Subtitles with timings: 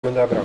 [0.00, 0.42] Men det er bra.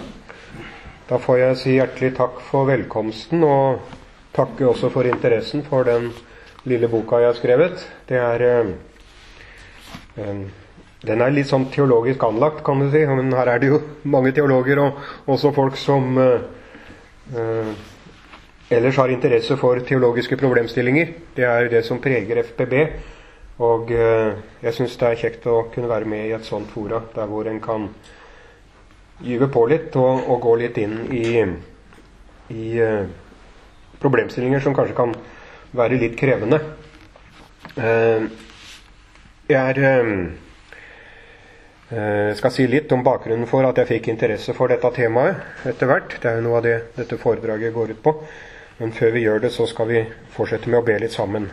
[1.07, 3.93] Da får jeg si hjertelig takk for velkomsten, og
[4.35, 6.09] takke også for interessen for den
[6.67, 7.85] lille boka jeg har skrevet.
[8.09, 10.41] Det er eh,
[11.07, 13.05] Den er litt sånn teologisk anlagt, kan du si.
[13.07, 16.43] Men her er det jo mange teologer, og også folk som eh,
[17.31, 17.71] eh
[18.75, 21.15] ellers har interesse for teologiske problemstillinger.
[21.37, 22.75] Det er det som preger FPB.
[23.63, 27.29] Og jeg syns det er kjekt å kunne være med i et sånt fora, der
[27.31, 27.87] hvor en kan
[29.23, 31.43] gyve på litt og, og, gå litt inn i,
[32.51, 33.05] i uh,
[34.01, 35.13] problemstillinger som kanskje kan
[35.75, 36.59] være litt krevende.
[37.75, 38.27] Uh,
[39.47, 39.79] jeg er,
[41.91, 45.91] uh, skal si litt om bakgrunnen for at jeg fikk interesse for dette temaet etter
[45.91, 46.17] hvert.
[46.19, 48.17] Det er jo noe av det dette foredraget går ut på.
[48.77, 50.01] Men før vi gjør det, så skal vi
[50.35, 51.47] fortsette med å be litt sammen.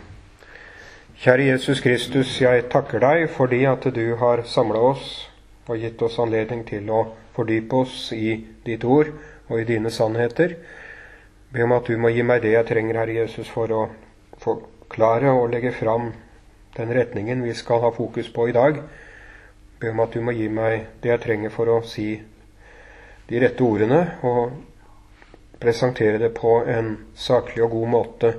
[1.23, 5.29] Kjære Jesus Kristus, jeg takker deg fordi at du har samla oss
[5.71, 9.11] og gitt oss anledning til å fordype oss i ditt ord
[9.49, 10.57] og i dine sannheter.
[11.53, 13.81] Be om at du må gi meg det jeg trenger, Herre Jesus, for å
[14.41, 16.11] forklare og legge fram
[16.77, 18.79] den retningen vi skal ha fokus på i dag.
[19.79, 22.07] Be om at du må gi meg det jeg trenger for å si
[23.29, 24.55] de rette ordene og
[25.63, 28.33] presentere det på en saklig og god måte.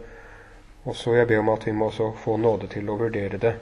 [0.84, 3.54] Og så jeg ber om at vi må også få nåde til å vurdere det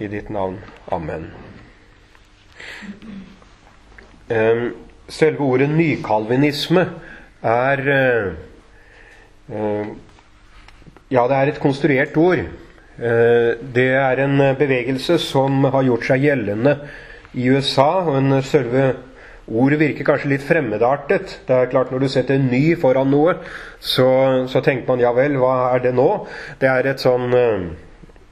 [0.00, 0.58] i ditt navn.
[0.90, 1.30] Amen.
[4.28, 6.86] Selve ordet nykalvinisme
[7.44, 8.28] er eh,
[9.52, 9.88] eh,
[11.12, 12.40] Ja, det er et konstruert ord.
[12.40, 16.78] Eh, det er en bevegelse som har gjort seg gjeldende
[17.34, 17.90] i USA.
[18.06, 18.94] og en selve
[19.44, 21.40] Ordet virker kanskje litt fremmedartet.
[21.44, 23.34] Det er klart Når du setter 'ny' foran noe,
[23.78, 26.26] så, så tenker man ja vel, hva er det nå?
[26.58, 27.28] Det er et sånn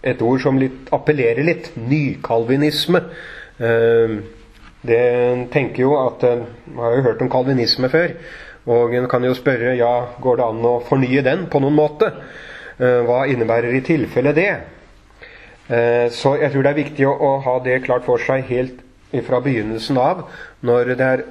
[0.03, 1.77] et ord som litt, appellerer litt.
[1.77, 3.03] Nykalvinisme.
[4.83, 8.17] Det tenker jo at Man eh, har jo hørt om kalvinisme før.
[8.67, 12.11] Og en kan jo spørre ja, går det an å fornye den på noen måte.
[12.79, 14.51] Eh, hva innebærer i tilfelle det?
[15.69, 18.83] Eh, så jeg tror det er viktig å ha det klart for seg helt
[19.27, 20.27] fra begynnelsen av.
[20.67, 21.25] Når det er,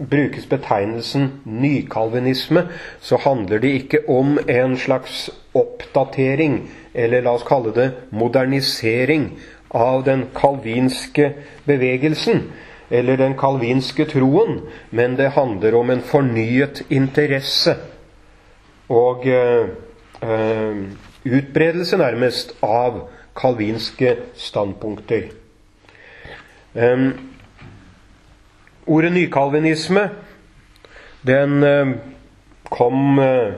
[0.00, 2.62] brukes betegnelsen nykalvinisme,
[3.04, 6.62] så handler det ikke om en slags oppdatering,
[6.96, 9.34] eller la oss kalle det modernisering,
[9.70, 11.28] av den kalvinske
[11.68, 12.40] bevegelsen
[12.90, 17.76] eller den kalvinske troen, men det handler om en fornyet interesse
[18.90, 19.68] og eh,
[20.22, 20.80] eh,
[21.24, 23.04] utbredelse, nærmest, av
[23.38, 25.28] kalvinske standpunkter.
[26.74, 27.04] Eh,
[28.86, 30.08] ordet nykalvinisme,
[31.26, 31.92] den eh,
[32.70, 33.52] kom eh,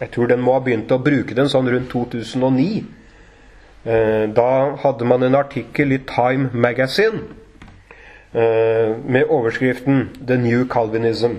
[0.00, 2.82] Jeg tror den må ha begynt å bruke den sånn rundt 2009.
[3.86, 4.48] Eh, da
[4.82, 7.22] hadde man en artikkel i Time Magazine
[8.34, 11.38] med overskriften 'The New Calvinism'.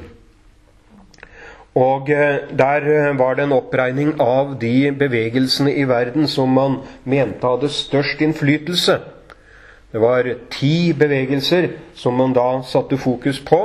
[1.75, 6.79] Og eh, Der eh, var det en oppregning av de bevegelsene i verden som man
[7.03, 8.99] mente hadde størst innflytelse.
[9.91, 13.59] Det var ti bevegelser som man da satte fokus på,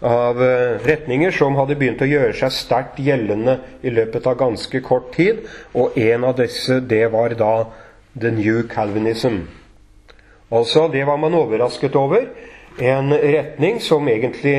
[0.00, 0.38] av
[0.86, 5.42] retninger som hadde begynt å gjøre seg sterkt gjeldende i løpet av ganske kort tid.
[5.76, 7.66] Og en av disse, det var da
[8.16, 9.42] The New Calvinism.
[10.48, 12.24] Altså, det var man overrasket over.
[12.80, 14.58] En retning som egentlig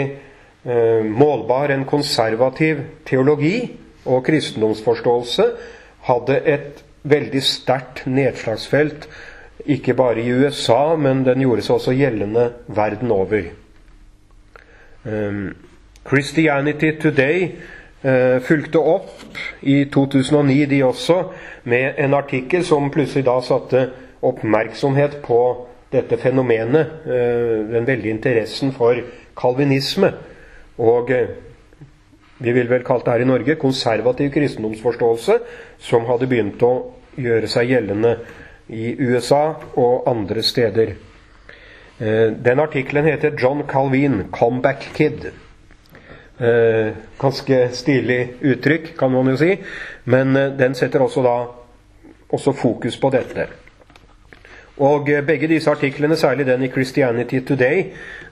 [0.64, 3.72] eh, målbar en konservativ teologi
[4.06, 5.46] og kristendomsforståelse,
[6.02, 9.08] hadde et veldig sterkt nedslagsfelt,
[9.66, 13.52] ikke bare i USA, men den gjorde seg også gjeldende verden over.
[15.06, 15.54] Um,
[16.08, 17.44] Christianity Today
[18.06, 21.24] uh, fulgte opp i 2009, de også,
[21.64, 23.86] med en artikkel som plutselig da satte
[24.22, 25.42] oppmerksomhet på
[25.92, 28.96] dette fenomenet, eh, den veldige interessen for
[29.38, 30.14] kalvinisme.
[30.78, 31.28] Og eh,
[32.40, 35.38] vi vil vel kalt det her i Norge konservativ kristendomsforståelse,
[35.80, 36.74] som hadde begynt å
[37.20, 38.16] gjøre seg gjeldende
[38.72, 40.96] i USA og andre steder.
[42.00, 45.32] Eh, den artikkelen heter 'John Calvin, Comeback Kid'.
[47.22, 49.60] Ganske stilig uttrykk, kan man jo si.
[50.06, 51.36] Men den setter også da
[52.34, 53.61] også fokus på dette.
[54.82, 57.84] Og eh, begge disse artiklene, særlig den i Christianity Today,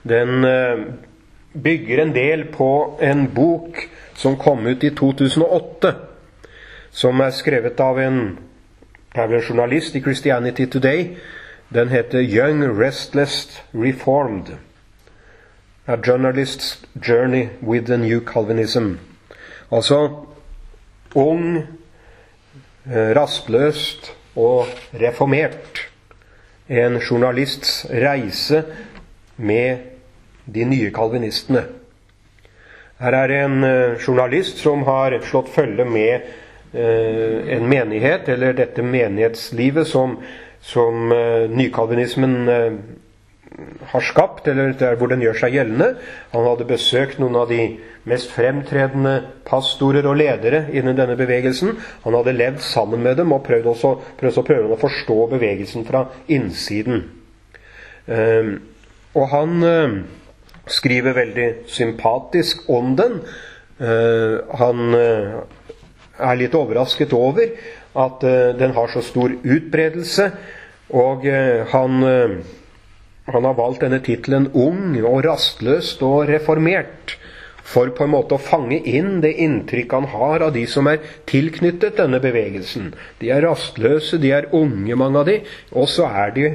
[0.08, 0.78] den eh,
[1.62, 3.78] bygger en del på en bok
[4.14, 5.92] som kom ut i 2008,
[6.90, 8.18] som er skrevet av en,
[9.14, 11.16] en journalist i Christianity Today.
[11.74, 14.56] Den heter 'Young Restless Reformed'.
[15.86, 18.94] A Journalist's Journey with the New Calvinism.
[19.72, 20.08] Altså
[21.14, 21.56] ung,
[22.86, 25.89] eh, rastløst og reformert
[26.70, 28.62] en journalists reise
[29.36, 29.78] med
[30.44, 31.64] de nye kalvinistene.
[33.00, 36.28] Her er en uh, journalist som har slått følge med
[36.76, 40.18] uh, en menighet, eller dette menighetslivet som,
[40.62, 42.36] som uh, nykalvinismen
[43.90, 45.94] har skapt, eller der hvor den gjør seg gjeldende.
[46.32, 47.64] Han hadde besøkt noen av de
[48.08, 49.16] mest fremtredende
[49.48, 51.74] pastorer og ledere innen denne bevegelsen.
[52.04, 55.86] Han hadde levd sammen med dem og prøvd også, prøvd å prøvd å forstå bevegelsen
[55.88, 57.04] fra innsiden.
[58.06, 58.54] Um,
[59.18, 59.98] og han uh,
[60.70, 63.20] skriver veldig sympatisk om den.
[63.80, 65.42] Uh, han uh,
[66.20, 67.52] er litt overrasket over
[68.00, 68.22] at
[68.54, 70.28] den har så stor utbredelse,
[70.94, 71.24] og
[71.72, 72.04] han
[73.34, 77.16] han har valgt denne tittelen 'ung og rastløst og reformert'
[77.70, 81.02] for på en måte å fange inn det inntrykk han har av de som er
[81.30, 82.90] tilknyttet denne bevegelsen.
[83.20, 85.36] De er rastløse, de er unge, mange av de,
[85.70, 86.48] og så er de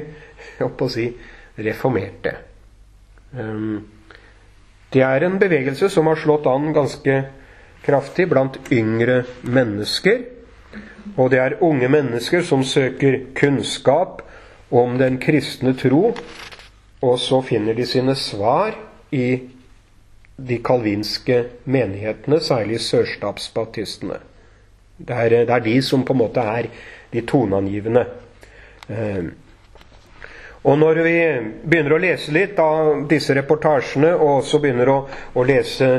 [0.60, 1.08] å si,
[1.56, 2.34] reformerte.
[3.32, 3.86] Um,
[4.92, 7.16] det er en bevegelse som har slått an ganske
[7.86, 10.24] kraftig blant yngre mennesker.
[11.16, 14.20] Og det er unge mennesker som søker kunnskap
[14.74, 16.10] om den kristne tro
[17.04, 18.76] og så finner de sine svar
[19.12, 19.28] i
[20.36, 24.20] de kalvinske menighetene, særlig sørstatsbaptistene.
[24.96, 26.68] Det er, det er, de som på en måte er
[27.12, 28.04] de toneangivende.
[28.88, 29.24] Eh,
[30.66, 31.16] og når vi
[31.68, 34.98] begynner å lese litt av disse reportasjene, og også begynner å,
[35.36, 35.90] å lese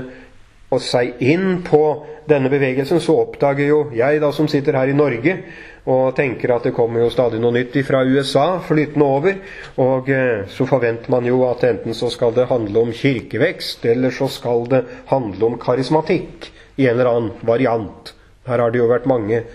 [0.74, 1.82] oss seg inn på
[2.28, 5.38] denne bevegelsen, så oppdager jo jeg, da som sitter her i Norge,
[5.88, 9.38] og tenker at det kommer jo stadig noe nytt fra USA flytende over.
[9.80, 14.12] Og eh, så forventer man jo at enten så skal det handle om kirkevekst, eller
[14.12, 18.12] så skal det handle om karismatikk i en eller annen variant.
[18.48, 19.46] Her har det jo vært mange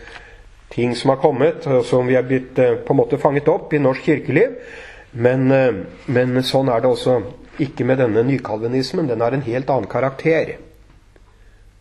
[0.73, 3.83] ting som har kommet, som vi er blitt eh, på en måte fanget opp i
[3.83, 4.57] norsk kirkeliv.
[5.13, 7.19] Men, eh, men sånn er det også
[7.61, 9.11] ikke med denne nykalvinismen.
[9.13, 10.55] Den har en helt annen karakter.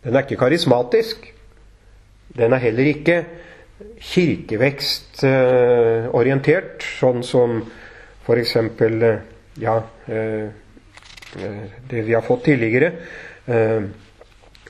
[0.04, 1.24] Den er ikke karismatisk.
[2.36, 3.16] Den er heller ikke
[4.02, 7.62] kirkevekstorientert, sånn som
[8.22, 8.56] f.eks.
[8.56, 9.18] Eh,
[9.54, 10.44] ja, eh,
[11.42, 12.92] eh, det vi har fått tidligere.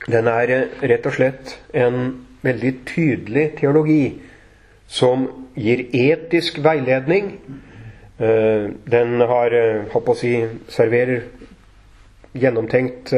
[0.03, 0.51] Den er
[0.81, 4.19] rett og slett en veldig tydelig teologi
[4.89, 7.37] som gir etisk veiledning.
[8.17, 9.55] Den har,
[9.93, 10.33] håper å si,
[10.73, 11.29] serverer
[12.33, 13.13] gjennomtenkt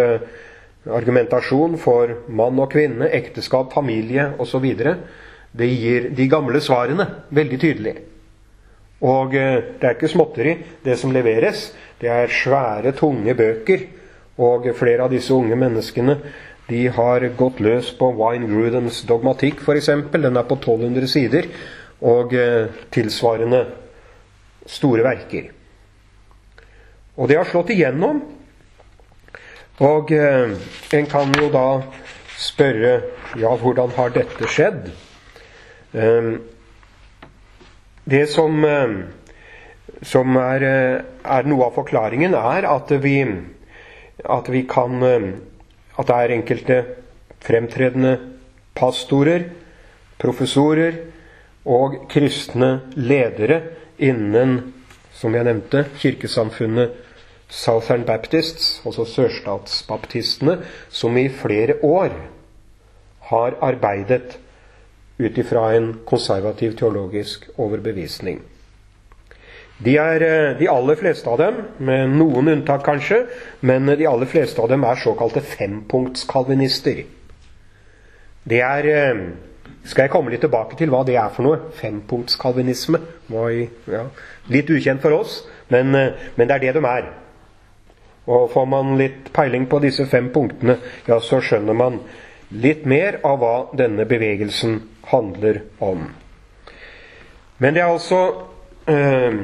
[0.85, 4.67] argumentasjon for mann og kvinne, ekteskap, familie osv.
[5.55, 7.95] Det gir de gamle svarene veldig tydelig.
[9.05, 11.69] Og eh, det er ikke småtteri, det som leveres.
[12.01, 13.87] Det er svære, tunge bøker.
[14.41, 16.17] Og flere av disse unge menneskene
[16.67, 19.91] de har gått løs på Wine Grudhams dogmatikk, f.eks.
[20.11, 21.49] Den er på 1200 sider.
[22.03, 23.65] Og eh, tilsvarende
[24.67, 25.51] store verker.
[27.15, 28.23] Og det har slått igjennom.
[29.85, 30.55] Og eh,
[30.97, 31.67] en kan jo da
[32.39, 32.97] spørre
[33.39, 34.89] ja, hvordan har dette skjedd?
[35.95, 36.41] Ehm,
[38.03, 39.03] det som, ehm,
[40.01, 43.23] som er, eh, er, noe av forklaringen, er at vi,
[44.25, 45.33] at vi kan ehm,
[45.97, 46.77] At det er enkelte
[47.39, 48.19] fremtredende
[48.75, 49.45] pastorer,
[50.19, 50.97] professorer
[51.65, 53.61] og kristne ledere
[53.97, 54.73] innen,
[55.13, 56.91] som jeg nevnte, kirkesamfunnet
[57.47, 60.57] Southern Baptists, altså sørstatsbaptistene,
[60.89, 62.11] som i flere år
[63.31, 64.35] har arbeidet
[65.17, 68.41] ut ifra en konservativ teologisk overbevisning.
[69.77, 73.25] De, er, eh, de aller fleste av dem, med noen unntak kanskje,
[73.59, 77.03] men de aller fleste av dem er såkalte fempunktskalvinister.
[78.45, 79.25] Det er eh,
[79.85, 81.57] Skal jeg komme litt tilbake til hva det er for noe?
[81.77, 82.97] Fempunktskalvinisme.
[83.29, 83.99] Ja,
[84.49, 87.11] litt ukjent for oss, men, eh, men det er det de er.
[88.25, 91.99] Og får man litt peiling på disse fem punktene, ja, så skjønner man
[92.55, 94.79] litt mer av hva denne bevegelsen
[95.11, 96.07] handler om.
[97.57, 98.21] Men det er altså
[98.91, 99.37] eh,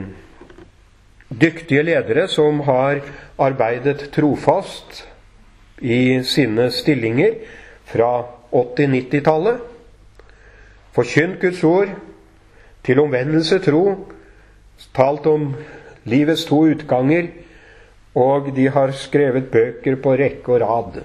[1.31, 3.01] dyktige ledere som har
[3.41, 5.03] arbeidet trofast
[5.81, 7.39] i sine stillinger
[7.91, 8.11] fra
[8.51, 9.61] 80-90-tallet.
[10.91, 11.93] Forkynt Guds ord,
[12.83, 13.85] til omvendelse tro,
[14.95, 15.53] talt om
[16.09, 17.29] livets to utganger,
[18.17, 21.03] og de har skrevet bøker på rekke og rad.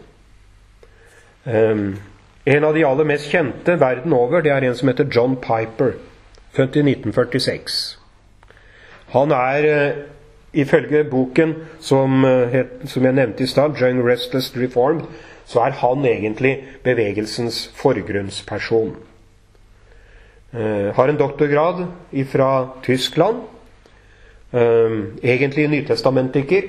[1.47, 1.97] Um,
[2.45, 5.93] en av de aller mest kjente verden over, det er en som heter John Piper,
[6.57, 7.77] født i 1946.
[9.15, 10.01] Han er, uh,
[10.53, 15.07] ifølge boken som, het, som jeg nevnte i stad, 'Young Restless Reformed',
[15.47, 18.97] så er han egentlig bevegelsens forgrunnsperson.
[20.53, 21.87] Uh, har en doktorgrad
[22.27, 23.37] fra Tyskland.
[25.23, 26.63] egentlig nytestamentiker.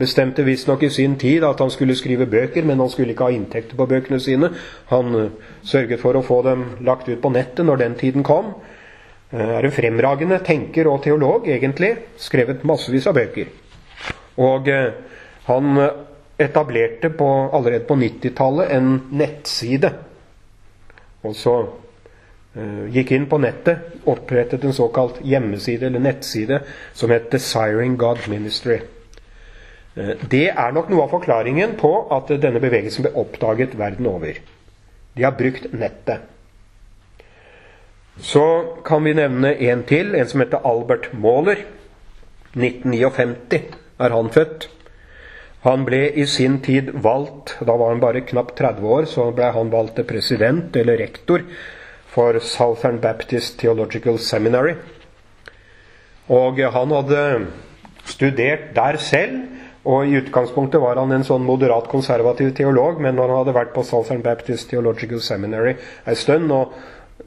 [0.00, 3.36] Bestemte visstnok i sin tid at han skulle skrive bøker, men han skulle ikke ha
[3.36, 4.52] inntekter på bøkene sine.
[4.92, 8.54] Han uh, sørget for å få dem lagt ut på nettet når den tiden kom.
[9.32, 11.94] Uh, er en fremragende tenker og teolog, egentlig.
[12.20, 13.52] Skrevet massevis av bøker.
[14.40, 15.18] Og uh,
[15.50, 15.84] han
[16.40, 19.92] etablerte på, allerede på 90-tallet en nettside.
[21.26, 21.54] Og så
[22.90, 26.58] gikk inn på nettet, opprettet en såkalt hjemmeside eller nettside
[26.98, 28.80] som het Desiring God Ministry.
[30.00, 34.40] Eh, det er nok noe av forklaringen på at denne bevegelsen ble oppdaget verden over.
[35.16, 36.26] De har brukt nettet.
[38.20, 38.44] Så
[38.84, 41.64] kan vi nevne en til, en som heter Albert Maaler.
[42.56, 44.68] 1959 er han født.
[45.64, 49.50] Han ble i sin tid valgt, da var han bare knapt 30 år, så ble
[49.52, 51.44] han valgt til president eller rektor
[52.10, 54.74] for Southern Baptist Theological Seminary.
[56.32, 57.24] Og han hadde
[58.08, 59.42] studert der selv
[59.84, 63.72] og I utgangspunktet var han en sånn moderat konservativ teolog, men når han hadde vært
[63.72, 66.74] på Southern Baptist Theological Seminary en stund og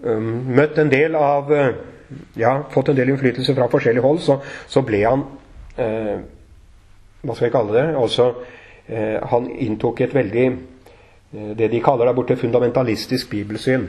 [0.04, 1.72] um, møtt en del av uh,
[2.38, 4.38] ja, fått en del innflytelse fra forskjellig hold, så,
[4.70, 5.26] så ble han
[5.80, 6.20] uh,
[7.24, 7.88] Hva skal vi kalle det?
[7.98, 8.30] Også,
[8.92, 10.48] uh, han inntok et veldig
[11.58, 13.88] det de kaller der borte fundamentalistisk bibelsyn.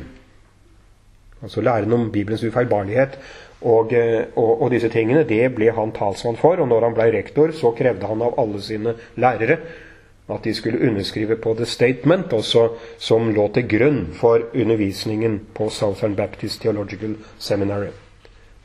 [1.44, 3.18] Altså læren om Bibelens ufeilbarlighet.
[3.64, 6.60] Og, eh, og, og, disse tingene det ble han talsmann for.
[6.60, 9.58] Og når han ble rektor, så krevde han av alle sine lærere
[10.28, 12.68] at de skulle underskrive på The Statement, også,
[12.98, 17.90] som lå til grunn for undervisningen på Southern Baptist Theological Seminary.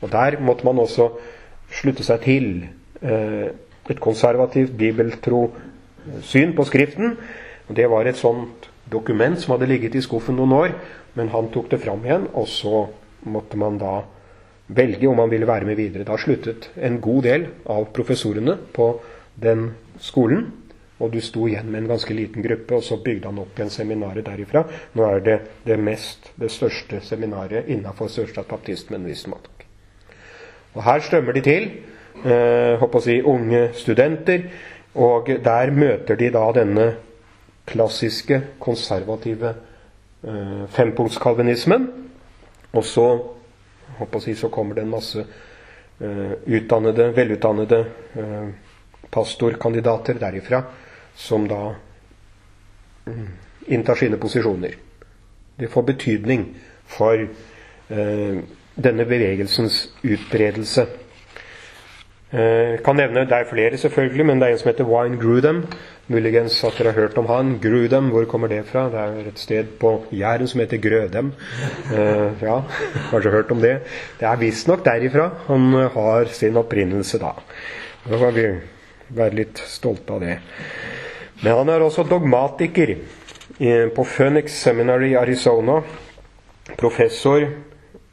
[0.00, 1.10] Og Der måtte man også
[1.70, 2.46] slutte seg til
[3.02, 3.50] eh,
[3.90, 5.50] et konservativt bibeltro
[6.22, 7.18] syn på Skriften.
[7.68, 10.72] Og Det var et sånt dokument som hadde ligget i skuffen noen år,
[11.14, 12.86] men han tok det fram igjen, og så
[13.22, 14.00] måtte man da
[14.74, 16.06] velge om han ville være med videre.
[16.06, 18.92] Da sluttet en god del av professorene på
[19.40, 20.50] den skolen.
[21.00, 23.72] Og du sto igjen med en ganske liten gruppe, og så bygde han opp igjen
[23.72, 24.66] seminaret derifra.
[24.94, 29.48] Nå er det det mest, det største seminaret innafor sørstatsbaptismen, visstnok.
[30.74, 31.70] Og her strømmer de til,
[32.24, 34.44] eh, håper å si, unge studenter.
[34.94, 36.94] Og der møter de da denne
[37.66, 39.54] klassiske, konservative
[40.24, 41.88] eh, fempunktskalvinismen.
[42.72, 43.06] Og så
[43.98, 47.80] å si, så kommer det en masse uh, utdannede, velutdannede
[48.16, 48.48] uh,
[49.10, 50.62] pastorkandidater derifra
[51.16, 51.74] som da
[53.04, 53.26] um,
[53.66, 54.76] inntar sine posisjoner.
[55.56, 56.46] Det får betydning
[56.88, 58.40] for uh,
[58.74, 60.86] denne bevegelsens utbredelse.
[62.32, 65.64] Jeg kan nevne, Det er flere, selvfølgelig, men det er en som heter Wine Grudem,
[66.08, 67.58] Muligens at dere har hørt om han.
[67.62, 68.84] Grudem, hvor kommer det fra?
[68.90, 71.32] Det er et sted på Jæren som heter Grødem.
[71.90, 72.60] Uh, ja,
[73.10, 73.80] kanskje hørt om det.
[74.20, 77.32] Det er visstnok derifra han har sin opprinnelse, da.
[78.08, 78.46] Da kan vi
[79.08, 80.38] være litt stolte av det.
[81.42, 82.94] Men han er også dogmatiker
[83.94, 85.80] på Phoenix Seminary i Arizona.
[86.78, 87.46] Professor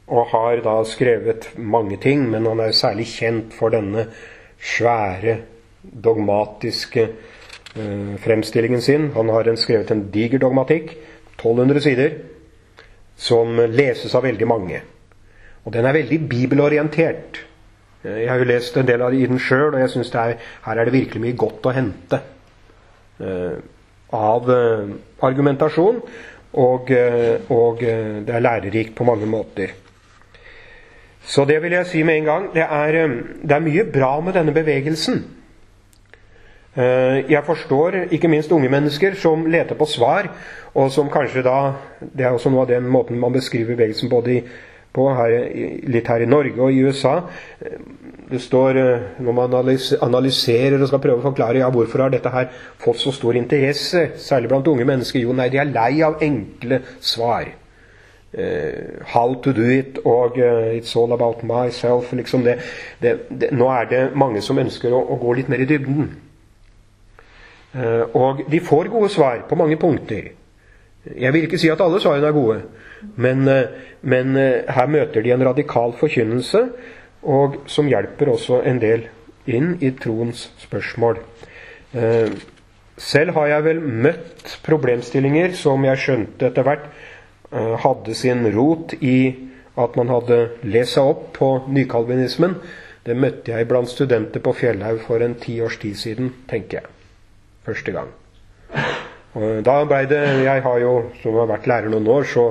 [0.08, 4.08] og har da skrevet mange ting, men han er særlig kjent for denne
[4.58, 5.38] svære,
[5.82, 7.08] dogmatiske
[7.78, 9.10] Eh, fremstillingen sin.
[9.14, 10.96] Han har skrevet en diger dogmatikk,
[11.36, 12.14] 1200 sider,
[13.16, 14.80] som leses av veldig mange.
[15.64, 17.42] Og den er veldig bibelorientert.
[18.04, 20.84] Eh, jeg har jo lest en del av den sjøl, og jeg syns her er
[20.84, 22.20] det virkelig mye godt å hente
[23.20, 23.60] eh,
[24.16, 26.02] av eh, argumentasjon.
[26.58, 29.74] Og, uh, og det er lærerikt på mange måter.
[31.28, 32.46] Så det vil jeg si med en gang.
[32.54, 33.02] Det er,
[33.44, 35.20] det er mye bra med denne bevegelsen.
[36.78, 40.30] Eh, jeg forstår ikke minst unge mennesker som leter på svar,
[40.74, 44.34] og som kanskje da Det er også noe av den måten man beskriver bevegelsen både
[44.36, 44.42] i,
[44.94, 45.32] på her,
[45.90, 47.16] litt her i Norge og i USA.
[47.60, 47.76] Eh,
[48.30, 49.54] det står, eh, Når man
[50.00, 54.10] analyserer og skal prøve å forklare ja, hvorfor har dette her fått så stor interesse,
[54.16, 57.52] særlig blant unge mennesker, jo, nei, de er lei av enkle svar.
[58.28, 62.12] Uh, how to do it og uh, It's all about myself.
[62.12, 62.58] Liksom det,
[63.00, 66.10] det, det, nå er det mange som ønsker å, å gå litt mer i dybden.
[67.74, 70.30] Eh, og de får gode svar på mange punkter.
[71.16, 72.62] Jeg vil ikke si at alle svarene er gode,
[73.16, 73.64] men, eh,
[74.02, 76.68] men eh, her møter de en radikal forkynnelse,
[77.22, 79.08] og som hjelper også en del
[79.46, 81.18] inn i troens spørsmål.
[82.98, 86.84] Selv har jeg vel møtt problemstillinger som jeg skjønte etter hvert
[87.52, 92.58] hadde sin rot i at man hadde lest seg opp på nykalvinismen.
[93.06, 96.90] Det møtte jeg blant studenter på Fjellhaug for en ti års tid siden, tenker jeg
[97.68, 98.10] første gang.
[99.36, 102.46] Da ble det Jeg har jo, som har vært lærer noen år, så,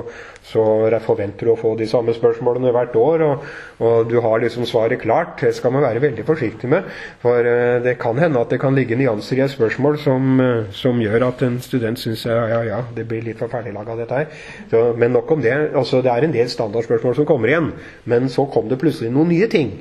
[0.46, 0.62] så
[1.02, 3.24] forventer å få de samme spørsmålene hvert år.
[3.26, 3.48] Og,
[3.82, 5.40] og, du har liksom svaret klart.
[5.42, 6.86] Det skal man være veldig forsiktig med.
[7.24, 10.70] For uh, det kan hende at det kan ligge nyanser i et spørsmål som, uh,
[10.72, 14.22] som gjør at en student syns ja, ja, ja, det blir litt for ferdiglaga dette
[14.22, 14.42] her.
[14.70, 15.56] Så, men nok om det.
[15.74, 17.72] Altså, det er en del standardspørsmål som kommer igjen.
[18.08, 19.74] Men så kom det plutselig noen nye ting.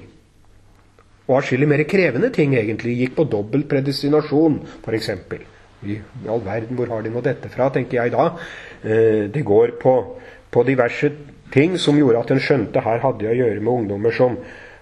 [1.28, 5.14] Og atskillig mer krevende ting egentlig gikk på dobbelt predestinasjon, f.eks.
[5.86, 8.32] I all verden, hvor har de nå dette fra, tenker jeg da.
[8.82, 9.94] Eh, det går på,
[10.52, 11.12] på, diverse
[11.54, 14.40] ting som gjorde at en skjønte her hadde jeg å gjøre med ungdommer som,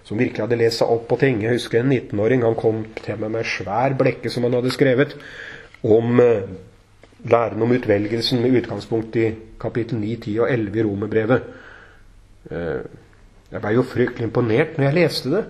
[0.07, 1.43] som virkelig hadde lest seg opp på ting.
[1.43, 4.73] Jeg husker en 19-åring han kom til meg med en svær blekke som han hadde
[4.73, 5.17] skrevet
[5.85, 6.47] om eh,
[7.27, 9.29] læren om utvelgelsen med utgangspunkt i
[9.61, 11.51] kapittel 9, 10 og 11 i Romerbrevet.
[12.51, 12.81] Eh,
[13.51, 15.45] jeg ble jo fryktelig imponert når jeg leste det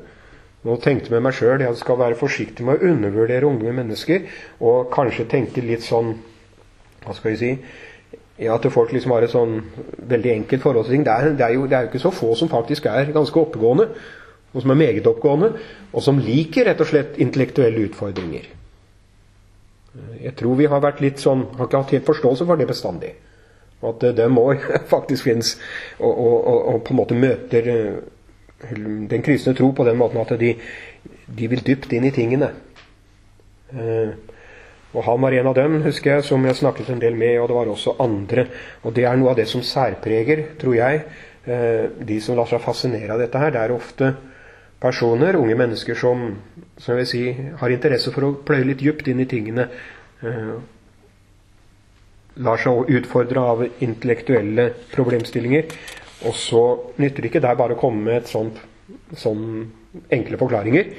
[0.66, 4.26] og tenkte med meg sjøl jeg skal være forsiktig med å undervurdere unge mennesker,
[4.66, 6.16] og kanskje tenke litt sånn
[7.06, 7.52] Hva skal vi si
[8.42, 9.60] ja, At folk liksom har et sånn
[10.10, 11.06] veldig enkelt forhold til ting.
[11.08, 13.40] Det er, det, er jo, det er jo ikke så få som faktisk er ganske
[13.40, 13.86] oppegående,
[14.52, 15.54] og som er meget oppegående,
[15.94, 18.50] og som liker rett og slett intellektuelle utfordringer.
[20.20, 23.14] Jeg tror vi har vært litt sånn, har ikke hatt helt forståelse for det bestandig.
[23.86, 24.50] At det må
[24.96, 25.56] faktisk finnes,
[26.02, 27.72] og, og, og, og på en måte møter
[28.72, 30.54] den kristne tro på den måten at de,
[31.28, 32.52] de vil dypt inn i tingene.
[33.74, 34.16] Eh,
[34.96, 37.50] og Han var en av dem, husker jeg, som jeg snakket en del med, og
[37.50, 38.46] det var også andre.
[38.84, 41.02] Og Det er noe av det som særpreger, tror jeg,
[41.46, 43.52] eh, de som lar seg fascinere av dette her.
[43.52, 44.14] Det er ofte
[44.80, 46.38] personer, unge mennesker, som,
[46.78, 49.68] som jeg vil si, har interesse for å pløye litt dypt inn i tingene.
[50.24, 50.56] Eh,
[52.46, 55.70] lar seg utfordre av intellektuelle problemstillinger.
[56.24, 56.64] Og så
[57.02, 58.62] nytter det ikke der bare å komme med et sånt,
[59.20, 59.44] sånn
[60.14, 60.96] enkle forklaringer.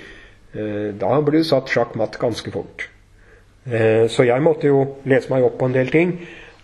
[0.56, 2.88] Eh, da blir du satt sjakk matt ganske fort.
[3.66, 6.16] Eh, så jeg måtte jo lese meg opp på en del ting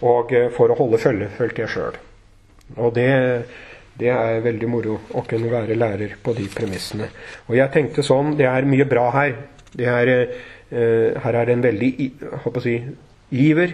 [0.07, 1.99] og eh, for å holde følge, følte jeg sjøl.
[2.79, 3.09] Og det,
[4.01, 7.11] det, er veldig moro å kunne være lærer på de premissene.
[7.49, 9.35] Og jeg tenkte sånn Det er mye bra her.
[9.73, 10.11] Er,
[10.73, 11.91] her er det en veldig
[12.61, 12.75] si,
[13.33, 13.73] iver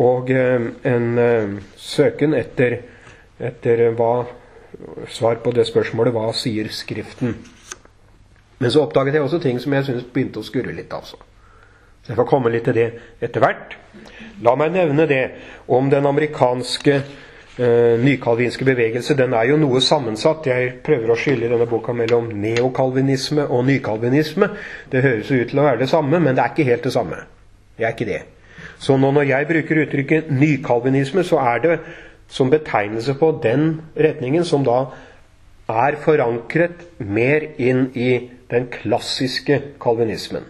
[0.00, 1.06] og en
[1.80, 2.76] søken etter
[3.38, 4.26] etter hva,
[5.08, 7.36] svar på det spørsmålet hva sier Skriften.
[8.58, 10.92] Men så oppdaget jeg også ting som jeg syns begynte å skurre litt.
[10.92, 11.20] altså.
[12.02, 12.88] Så jeg får komme litt til det
[13.22, 13.76] etter hvert.
[14.42, 15.22] La meg nevne det
[15.70, 19.16] om den amerikanske eh, nykalvinske bevegelse.
[19.18, 20.46] Den er jo noe sammensatt.
[20.50, 24.50] Jeg prøver å skille denne boka mellom neokalvinisme og nykalvinisme.
[24.90, 27.22] Det høres ut til å være det samme, men det er ikke helt det samme.
[27.78, 28.22] Det er ikke det.
[28.82, 31.78] Så nå når jeg bruker uttrykket nykalvinisme, så er det
[32.28, 34.82] som betegnelse på den retningen som da
[35.68, 40.46] er forankret mer inn i den klassiske kalvinismen.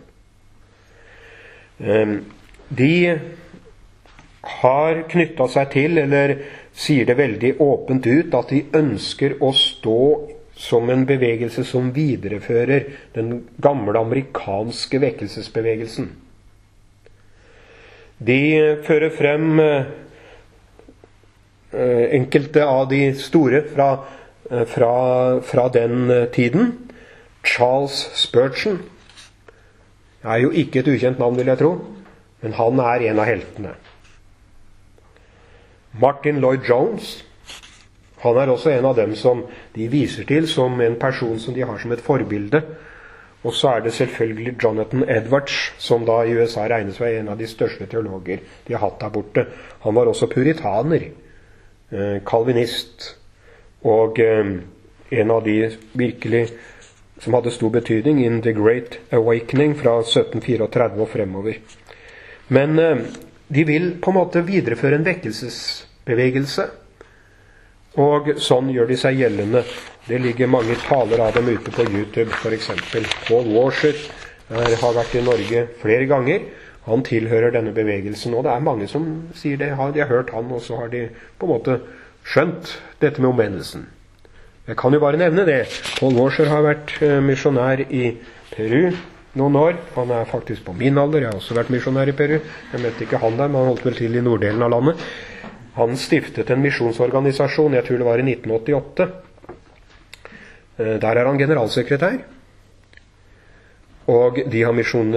[1.79, 2.21] Ehm,
[2.69, 3.19] de
[4.63, 6.37] har knytta seg til, eller
[6.79, 10.01] sier det veldig åpent ut, at de ønsker å stå
[10.59, 16.11] som en bevegelse som viderefører den gamle amerikanske vekkelsesbevegelsen.
[18.19, 18.41] De
[18.87, 19.91] fører frem eh,
[21.73, 23.89] enkelte av de store fra,
[24.51, 26.73] eh, fra, fra den eh, tiden.
[27.45, 28.81] Charles Spurgeon
[30.25, 31.73] er jo ikke et ukjent navn, vil jeg tro,
[32.43, 33.75] men han er en av heltene.
[35.99, 37.25] Martin Lloyd Jones
[38.19, 39.45] han er også en av dem som
[39.77, 42.63] de viser til som en person som de har som et forbilde.
[43.47, 47.39] Og så er det selvfølgelig Jonathan Edwards, som da i USA regnes som en av
[47.39, 49.47] de største teologer de har hatt der borte.
[49.87, 51.07] Han var også puritaner.
[51.91, 53.15] Eh, kalvinist.
[53.89, 54.49] Og eh,
[55.11, 56.51] en av de virkelig
[57.19, 61.57] som hadde stor betydning in The Great Awakening fra 1734 og fremover.
[62.53, 63.01] Men eh,
[63.49, 66.69] de vil på en måte videreføre en vekkelsesbevegelse.
[68.05, 69.65] Og sånn gjør de seg gjeldende.
[70.05, 72.69] Det ligger mange taler av dem ute på YouTube, f.eks.
[73.25, 73.97] Paul Washer
[74.49, 76.45] har vært i Norge flere ganger.
[76.89, 78.35] Han tilhører denne bevegelsen.
[78.35, 79.71] Og det er mange som sier det.
[79.95, 81.07] De har hørt han, og så har de
[81.39, 81.79] på en måte
[82.29, 83.87] skjønt dette med omvendelsen.
[84.69, 85.63] Jeg kan jo bare nevne det.
[85.97, 88.11] Paul Washer har vært eh, misjonær i
[88.53, 88.91] Peru
[89.39, 89.79] noen år.
[89.95, 91.25] Han er faktisk på min alder.
[91.25, 92.37] Jeg har også vært misjonær i Peru.
[92.73, 95.07] Jeg møtte ikke han der, men han holdt vel til i norddelen av landet.
[95.79, 99.09] Han stiftet en misjonsorganisasjon, jeg tror det var i 1988.
[100.79, 102.19] Eh, der er han generalsekretær.
[104.09, 105.11] Og de har misjon,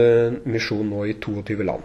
[0.89, 1.83] nå i 22 land.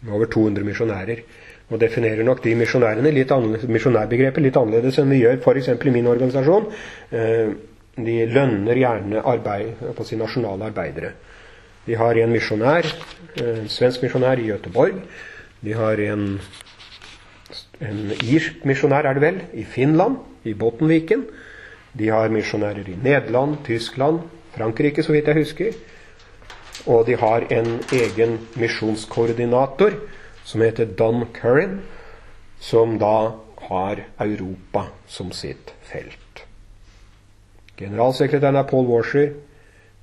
[0.00, 1.24] Med over 200 misjonærer.
[1.70, 3.32] Og definerer nok de misjonærene litt
[3.70, 5.68] misjonærbegrepet litt annerledes enn vi gjør f.eks.
[5.74, 6.70] i min organisasjon.
[7.14, 7.50] Eh,
[8.00, 11.12] de lønner gjerne arbeid, på sine nasjonale arbeidere.
[11.86, 12.86] Vi har en misjonær,
[13.42, 15.02] en svensk misjonær i Göteborg,
[15.60, 16.38] De har en,
[17.84, 20.16] en irsk misjonær, er det vel, i Finland,
[20.48, 21.26] i Bottenviken.
[21.92, 24.22] De har misjonærer i Nederland, Tyskland,
[24.54, 25.74] Frankrike, så vidt jeg husker.
[26.86, 29.98] Og de har en egen misjonskoordinator
[30.44, 31.80] som heter Don Curran,
[32.60, 33.32] som da
[33.68, 36.44] har Europa som sitt felt.
[37.76, 39.32] Generalsekretæren er Paul Washer.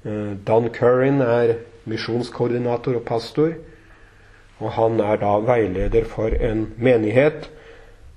[0.05, 3.53] Eh, Don Curran er misjonskoordinator og pastor.
[4.59, 7.49] Og han er da veileder for en menighet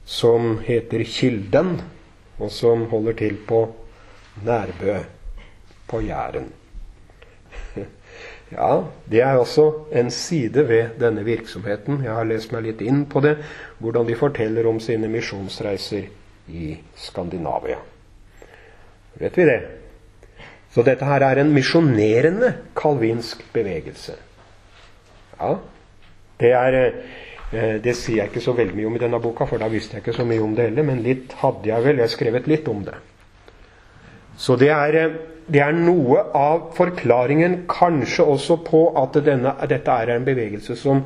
[0.09, 1.81] som heter Kilden,
[2.38, 3.66] og som holder til på
[4.44, 4.96] Nærbø
[5.88, 6.49] på Jæren.
[8.50, 12.02] Ja, det er også en side ved denne virksomheten.
[12.04, 13.36] Jeg har lest meg litt inn på det,
[13.78, 16.08] hvordan de forteller om sine misjonsreiser
[16.50, 17.78] i Skandinavia.
[19.20, 19.60] Vet vi det?
[20.74, 24.16] Så dette her er en misjonerende kalvinsk bevegelse.
[25.40, 25.54] Ja,
[26.40, 29.58] det er eh, Det sier jeg ikke så veldig mye om i denne boka, for
[29.58, 32.02] da visste jeg ikke så mye om det heller, men litt hadde jeg vel.
[32.02, 32.94] Jeg skrevet litt om det.
[34.38, 35.16] Så det er, eh,
[35.50, 41.02] det er noe av forklaringen kanskje også på at denne, dette er en bevegelse som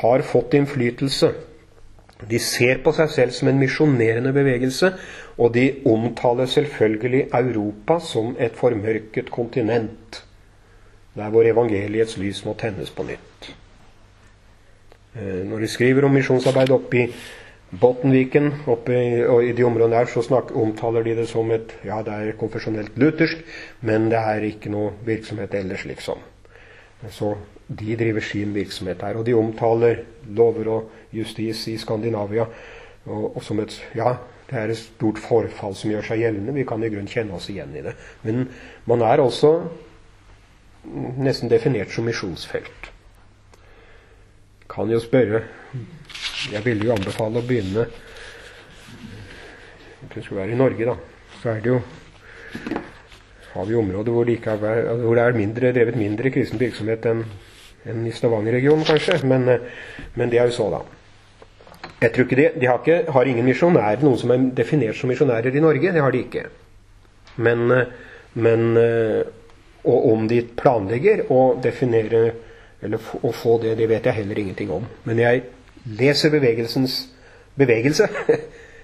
[0.00, 1.30] har fått innflytelse.
[2.28, 4.92] De ser på seg selv som en misjonerende bevegelse,
[5.38, 10.22] og de omtaler selvfølgelig Europa som et formørket kontinent,
[11.14, 13.50] der hvor evangeliets lys må tennes på nytt.
[15.14, 17.08] Eh, når de skriver om misjonsarbeid oppe i
[17.80, 22.02] Bottenviken, oppe i, i de områdene der, så snak, omtaler de det som et Ja,
[22.04, 23.40] det er konfesjonelt luthersk,
[23.80, 26.20] men det er ikke noe virksomhet ellers, liksom.
[27.10, 27.34] Så
[27.68, 29.16] de driver sin virksomhet her.
[29.18, 32.46] Og de omtaler lover og justis i Skandinavia
[33.06, 34.16] og, og som et Ja,
[34.50, 36.54] det er et stort forfall som gjør seg gjeldende.
[36.54, 37.94] Vi kan i grunnen kjenne oss igjen i det.
[38.22, 38.48] Men
[38.88, 39.54] man er også
[41.16, 42.90] nesten definert som misjonsfelt.
[44.68, 45.44] Kan jo spørre
[46.52, 47.86] Jeg ville jo anbefale å begynne
[50.00, 50.96] Hvis det skulle være i Norge, da,
[51.40, 51.80] så er det jo
[53.54, 57.22] har vi områder hvor det, er, hvor det er mindre, drevet mindre kristen virksomhet enn
[57.88, 59.18] enn i Stavanger-regionen, kanskje.
[59.28, 59.48] Men,
[60.14, 60.80] men, det er jo så, da.
[62.00, 65.12] Jeg tror ikke De, de har, ikke, har ingen misjonærer, noen som er definert som
[65.12, 65.92] misjonærer i Norge.
[65.92, 66.46] Det har de ikke.
[67.44, 67.66] Men,
[68.34, 68.64] men
[69.84, 72.24] Og om de planlegger å definere
[72.84, 74.84] eller å få det, det vet jeg heller ingenting om.
[75.08, 75.42] Men jeg
[75.84, 76.98] leser bevegelsens
[77.54, 78.08] bevegelse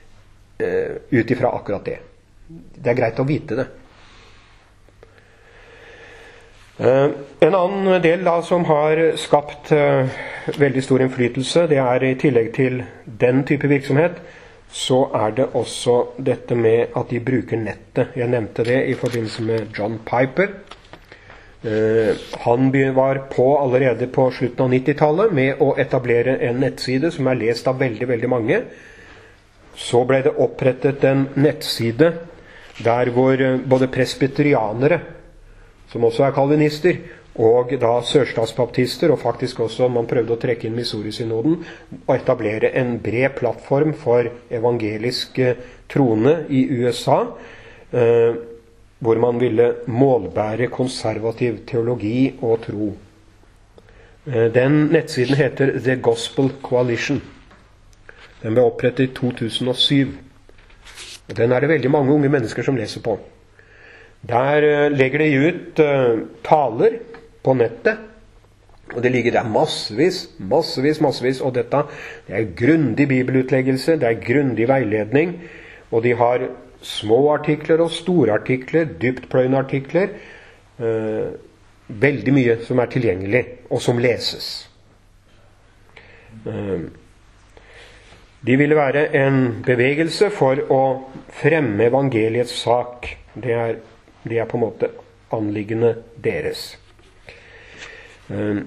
[1.10, 1.98] ut ifra akkurat det.
[2.50, 3.66] Det er greit å vite det.
[6.80, 7.12] Uh,
[7.44, 10.08] en annen del da som har skapt uh,
[10.56, 12.78] veldig stor innflytelse, det er i tillegg til
[13.20, 14.16] den type virksomhet,
[14.72, 18.14] så er det også dette med at de bruker nettet.
[18.16, 20.54] Jeg nevnte det i forbindelse med John Piper.
[21.60, 27.28] Uh, han var på allerede på slutten av 90-tallet med å etablere en nettside som
[27.28, 28.62] er lest av veldig, veldig mange.
[29.76, 32.14] Så ble det opprettet en nettside
[32.80, 35.00] der hvor både presbyterianere
[35.90, 37.00] som også er kalvinister,
[37.40, 41.60] og da sørstatsbaptister, og faktisk også man prøvde å trekke inn Missouri-synoden,
[42.02, 47.20] og etablere en bred plattform for evangelisk eh, troende i USA,
[47.94, 48.40] eh,
[49.00, 52.90] hvor man ville målbære konservativ teologi og tro.
[54.26, 57.22] Eh, den nettsiden heter The Gospel Coalition.
[58.42, 60.12] Den ble opprettet i 2007.
[61.30, 63.18] Og Den er det veldig mange unge mennesker som leser på.
[64.28, 67.00] Der eh, legger de ut uh, taler
[67.42, 68.06] på nettet.
[68.90, 71.40] Og det ligger der massevis, massevis, massevis.
[71.40, 71.84] Og dette
[72.26, 75.38] det er grundig bibelutleggelse, det er grundig veiledning.
[75.90, 76.48] Og de har
[76.82, 80.16] små artikler og store artikler, dyptpløyende artikler.
[80.80, 81.28] Eh,
[81.88, 84.48] veldig mye som er tilgjengelig, og som leses.
[86.46, 86.88] Eh,
[88.46, 90.82] de ville være en bevegelse for å
[91.42, 93.08] fremme evangeliets sak.
[93.34, 93.80] Det er
[94.22, 94.90] det er på en måte
[95.32, 96.76] anliggende deres.
[98.30, 98.66] Ehm,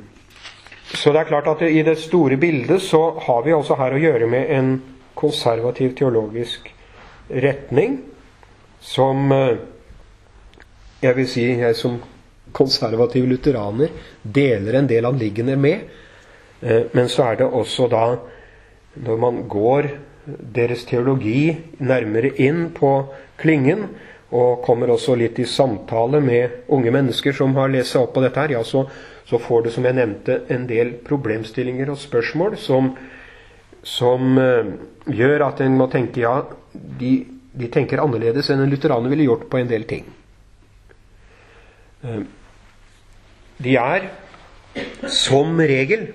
[0.94, 4.02] så det er klart at i det store bildet så har vi også her å
[4.02, 4.74] gjøre med en
[5.16, 6.73] konservativ teologisk
[7.30, 8.00] retning
[8.84, 9.62] som eh,
[11.04, 12.00] jeg vil si jeg som
[12.54, 13.92] konservativ lutheraner
[14.24, 15.86] deler en del anliggender med.
[16.62, 18.06] Eh, men så er det også da,
[19.04, 19.90] når man går
[20.28, 21.52] deres teologi
[21.84, 22.94] nærmere inn på
[23.42, 23.88] klingen,
[24.34, 28.24] og kommer også litt i samtale med unge mennesker som har lest seg opp på
[28.24, 28.88] dette, her, ja, så,
[29.30, 32.90] så, får du, som jeg nevnte, en del problemstillinger og spørsmål som,
[33.86, 34.72] som uh,
[35.06, 36.40] gjør at en må tenke ja,
[36.74, 37.14] de,
[37.54, 40.08] de, tenker annerledes enn en lutheraner ville gjort på en del ting.
[42.04, 42.24] Uh,
[43.64, 44.10] de er
[45.12, 46.08] som regel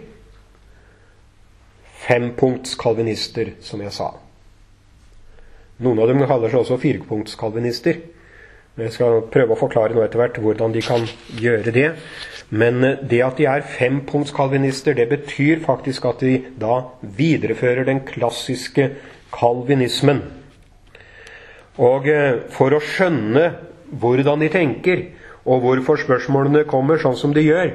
[2.08, 4.12] fempunktskalvinister, som jeg sa.
[5.84, 8.00] Noen av dem kaller seg også firepunktskalvinister.
[8.78, 11.04] Jeg skal prøve å forklare nå etter hvert hvordan de kan
[11.42, 11.88] gjøre det.
[12.54, 18.04] Men eh, det at de er fempunktskalvinister, det betyr faktisk at de da viderefører den
[18.06, 18.92] klassiske
[19.34, 20.22] kalvinismen.
[21.78, 23.52] Og eh, for å skjønne
[23.98, 25.04] hvordan de tenker,
[25.48, 27.70] og hvorfor spørsmålene kommer sånn som de gjør,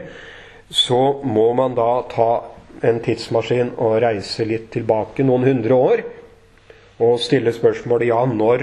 [0.70, 2.32] så må man da ta
[2.84, 6.04] en tidsmaskin og reise litt tilbake noen hundre år
[7.04, 8.60] og stille spørsmålet ja, når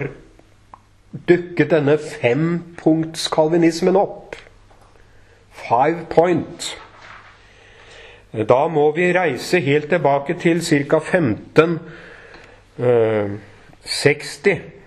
[1.27, 4.37] dukket denne fempunktskalvinismen opp?
[5.61, 6.77] Five point.
[8.31, 11.01] Da må vi reise helt tilbake til ca.
[12.79, 14.80] 1560.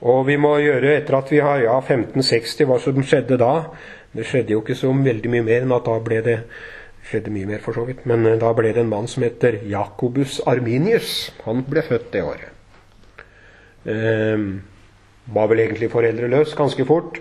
[0.00, 3.54] Og vi må gjøre etter at vi har ja, 1560, hva som skjedde da.
[4.16, 6.38] Det skjedde jo ikke så veldig mye mer enn at da ble det
[7.10, 9.60] skjedde mye mer for så vidt, Men eh, da ble det en mann som heter
[9.68, 11.32] Jacobus Arminius.
[11.46, 12.50] Han ble født det året.
[13.84, 14.46] Eh,
[15.30, 17.20] var vel egentlig foreldreløs ganske fort.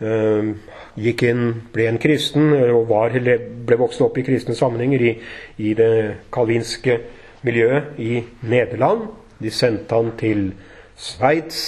[0.00, 0.52] Eh,
[0.98, 5.16] gikk inn, ble en kristen, og var, ble vokst opp i kristne sammenhenger i,
[5.58, 5.92] i det
[6.34, 7.00] kalvinske
[7.46, 9.08] miljøet i Nederland.
[9.42, 10.52] De sendte han til
[10.96, 11.60] Sveits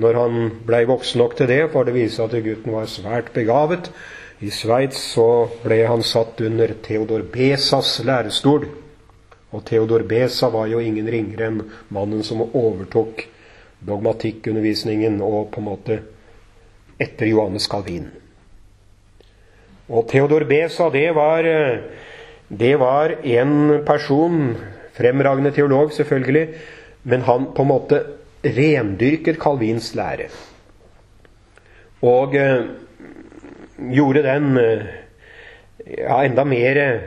[0.00, 3.90] når han blei voksen nok til det, for det viser at gutten var svært begavet.
[4.40, 8.64] I Sveits så ble han satt under Theodor Besas lærestol.
[9.50, 11.60] Og Theodor Besa var jo ingen ringere enn
[11.92, 13.26] mannen som overtok
[13.86, 15.98] dogmatikkundervisningen og på en måte
[17.00, 18.06] etter Johannes Calvin.
[19.90, 21.48] Og Theodor Besa, det var,
[22.48, 24.54] det var en person,
[24.94, 26.46] fremragende teolog selvfølgelig,
[27.10, 28.00] men han på en måte
[28.44, 30.30] rendyrket Calvins lære.
[32.02, 32.64] Og eh,
[33.92, 34.86] gjorde den eh,
[35.98, 37.00] ja, enda mer eh,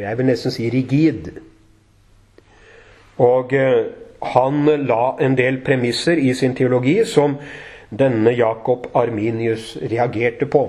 [0.00, 1.30] Jeg vil nesten si rigid.
[3.22, 3.86] Og eh,
[4.34, 7.36] han la en del premisser i sin teologi som
[7.90, 10.64] denne Jakob Arminius reagerte på.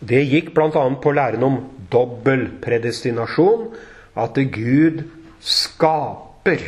[0.00, 0.70] Det gikk bl.a.
[1.02, 1.60] på læren om
[1.92, 3.68] dobbel predestinasjon,
[4.16, 5.02] at Gud
[5.40, 6.62] skaper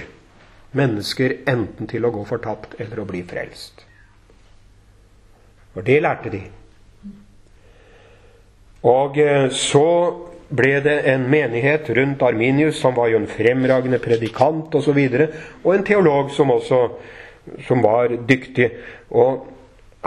[0.76, 3.84] mennesker enten til å gå fortapt eller å bli frelst.
[5.74, 6.42] For det lærte de.
[8.88, 9.88] Og eh, så
[10.48, 14.96] ble det en menighet rundt Arminius, som var jo en fremragende predikant osv., og, så
[14.96, 15.28] videre,
[15.64, 16.82] og en teolog som også
[17.66, 18.70] som var dyktig.
[19.10, 19.46] Og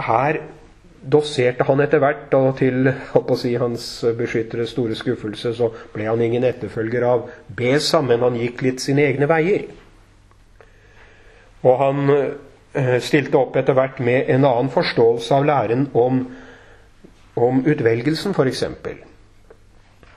[0.02, 0.40] her
[1.02, 2.90] doserte han etter hvert, og til
[3.38, 3.86] si, hans
[4.18, 9.06] beskytteres store skuffelse, så ble han ingen etterfølger av Besa, men han gikk litt sine
[9.10, 9.66] egne veier.
[11.62, 16.24] Og han eh, stilte opp etter hvert med en annen forståelse av læren om,
[17.38, 18.64] om utvelgelsen, f.eks.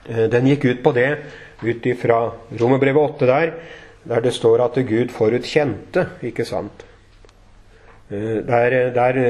[0.06, 1.10] Eh, den gikk ut på det
[1.62, 2.18] ut ifra
[2.60, 3.54] Romerbrevet 8 der,
[4.06, 6.84] der det står at Gud forutkjente, ikke sant?
[8.10, 9.22] Eh, der, der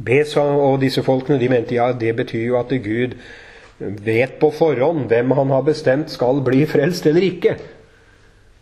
[0.00, 3.16] Bes og disse folkene de mente ja, det betyr jo at Gud
[3.80, 7.56] vet på forhånd hvem han har bestemt skal bli frelst eller ikke.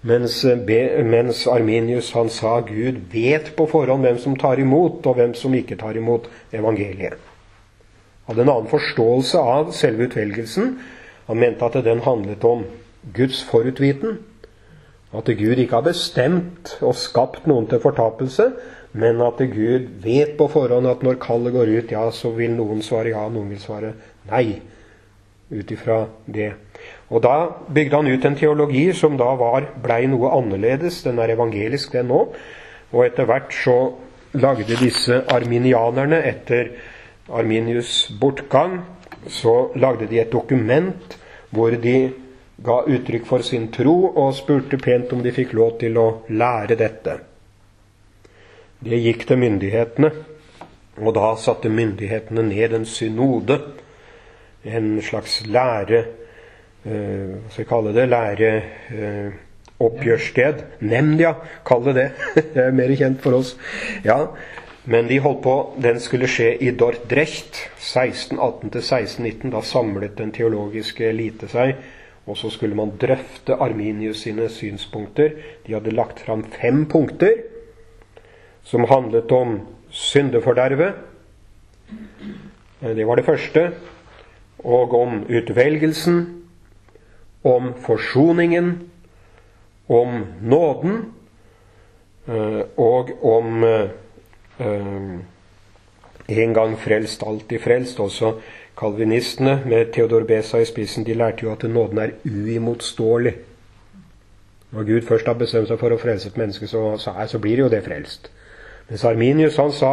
[0.06, 5.34] Mens, mens, Arminius han sa Gud vet på forhånd hvem som tar imot, og hvem
[5.34, 7.18] som ikke tar imot evangeliet.
[8.28, 10.76] Hadde en annen forståelse av selve utvelgelsen.
[11.26, 12.66] Han mente at den handlet om
[13.16, 14.20] Guds forutviten.
[15.16, 18.50] At Gud ikke har bestemt og skapt noen til fortapelse,
[18.92, 22.84] men at Gud vet på forhånd at når kallet går ut, ja, så vil noen
[22.84, 23.94] svare ja, noen vil svare
[24.30, 24.60] nei.
[25.48, 26.52] Ut ifra det.
[27.08, 31.02] Og Da bygde han ut en teologi som da var, blei noe annerledes.
[31.02, 32.26] Den er evangelisk, den nå.
[32.92, 33.78] Og etter hvert så
[34.36, 36.74] lagde disse arminianerne, etter
[37.28, 38.82] Arminius' bortgang,
[39.28, 41.18] så lagde de et dokument
[41.50, 42.12] hvor de
[42.64, 46.76] ga uttrykk for sin tro og spurte pent om de fikk lov til å lære
[46.76, 47.18] dette.
[48.84, 50.10] Det gikk til myndighetene,
[50.98, 53.58] og da satte myndighetene ned en synode,
[54.64, 56.04] en slags lære
[56.84, 60.56] hva skal jeg kalle det, læreoppgjørssted.
[60.62, 61.32] Eh, Nemnd, ja.
[61.66, 62.08] Kall det det.
[62.54, 63.50] det er mer kjent for oss.
[64.04, 64.26] Ja,
[64.88, 69.50] Men de holdt på, den skulle skje i Dordrecht 1618-1619.
[69.52, 71.76] Da samlet den teologiske elite seg.
[72.24, 75.30] Og så skulle man drøfte Arminius sine synspunkter.
[75.66, 77.32] De hadde lagt fram fem punkter
[78.64, 79.60] som handlet om
[79.90, 80.92] syndefordervet.
[82.80, 83.70] Eh, det var det første.
[84.64, 86.37] Og om utvelgelsen
[87.42, 88.72] om forsoningen,
[89.88, 91.02] om nåden
[92.28, 93.90] eh, og om eh,
[96.28, 98.00] en gang frelst, alltid frelst.
[98.00, 98.34] Også
[98.78, 103.34] Kalvinistene med Theodor Besa i spissen de lærte jo at nåden er uimotståelig.
[104.70, 107.40] Når Gud først har bestemt seg for å frelse et menneske, så, så, er, så
[107.40, 108.28] blir jo det frelst.
[108.90, 109.92] Mens Arminius han sa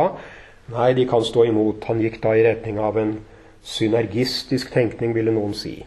[0.73, 1.85] nei, de kan stå imot.
[1.87, 3.17] Han gikk da i retning av en
[3.65, 5.79] synergistisk tenkning, ville noen si.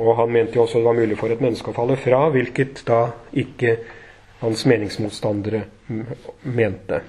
[0.00, 2.84] Og han mente jo også det var mulig for et menneske å falle fra, hvilket
[2.88, 3.02] da
[3.36, 3.76] ikke
[4.40, 5.64] hans meningsmotstandere
[6.42, 7.02] mente.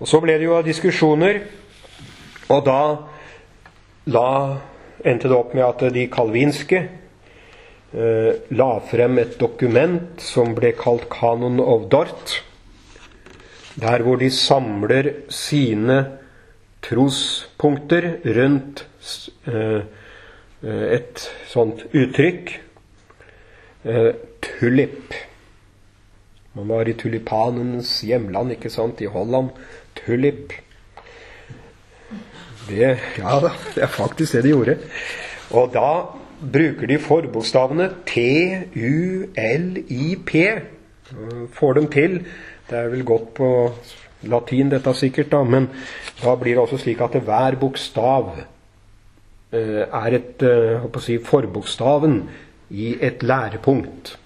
[0.00, 1.40] Og Så ble det jo diskusjoner,
[2.50, 2.82] og da
[4.12, 4.30] la,
[5.04, 11.08] endte det opp med at de kalvinske eh, la frem et dokument som ble kalt
[11.12, 12.40] Canon of Dort,
[13.80, 16.00] der hvor de samler sine
[16.84, 18.84] trospunkter rundt
[19.46, 19.84] eh,
[20.62, 22.60] et sånt uttrykk.
[23.84, 24.12] Eh,
[24.44, 25.14] tulip.
[26.52, 29.50] Man var i tulipanens hjemland, ikke sant, i Holland.
[29.96, 30.52] Tulip.
[32.68, 34.76] Det, ja da, det er faktisk det de gjorde.
[35.56, 35.90] Og da
[36.40, 39.32] bruker de forbokstavene T-U-L-I-P.
[41.56, 42.20] Får dem til.
[42.70, 43.48] Det er vel godt på
[44.28, 45.68] latin, dette sikkert, da, men
[46.20, 48.44] da blir det også slik at hver bokstav eh,
[49.52, 52.22] er et eh, si, forbokstaven
[52.70, 54.16] i et lærepunkt.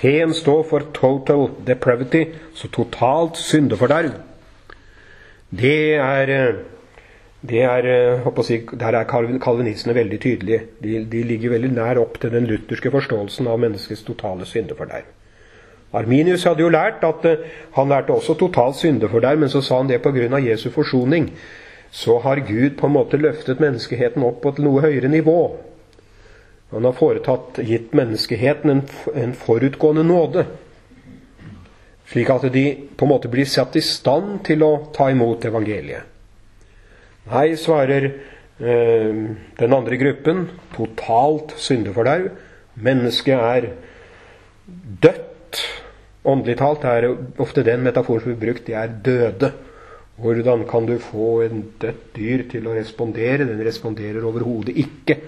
[0.00, 4.12] T-en står for total depravity, så totalt syndeforderv.
[5.50, 6.54] Det er eh,
[7.44, 7.86] det er,
[8.24, 9.04] eh, si, Der er
[9.38, 10.60] kalvinistene veldig tydelige.
[10.82, 15.04] De, de, ligger veldig nær opp til den lutherske forståelsen av menneskets totale syndeforderv.
[15.92, 17.38] Arminius hadde jo lært at
[17.76, 20.40] han lærte også totalt syndeforderv, men så sa han det pga.
[20.40, 21.30] Jesu forsoning.
[21.94, 25.38] Så har Gud på en måte løftet menneskeheten opp på et noe høyere nivå.
[26.74, 28.80] Han har foretatt, gitt menneskeheten en,
[29.14, 30.42] en forutgående nåde.
[32.10, 32.64] Slik at de
[32.98, 36.10] på en måte blir satt i stand til å ta imot evangeliet.
[37.30, 39.20] Nei, svarer eh,
[39.60, 42.26] den andre gruppen, totalt syndefordau.
[42.74, 43.68] Mennesket er
[45.06, 45.62] dødt.
[46.26, 47.06] Åndelig talt er
[47.40, 49.52] ofte den metaforen som blir brukt, de er døde.
[50.16, 53.48] Hvordan kan du få en dødt dyr til å respondere?
[53.48, 55.18] Den responderer overhodet ikke.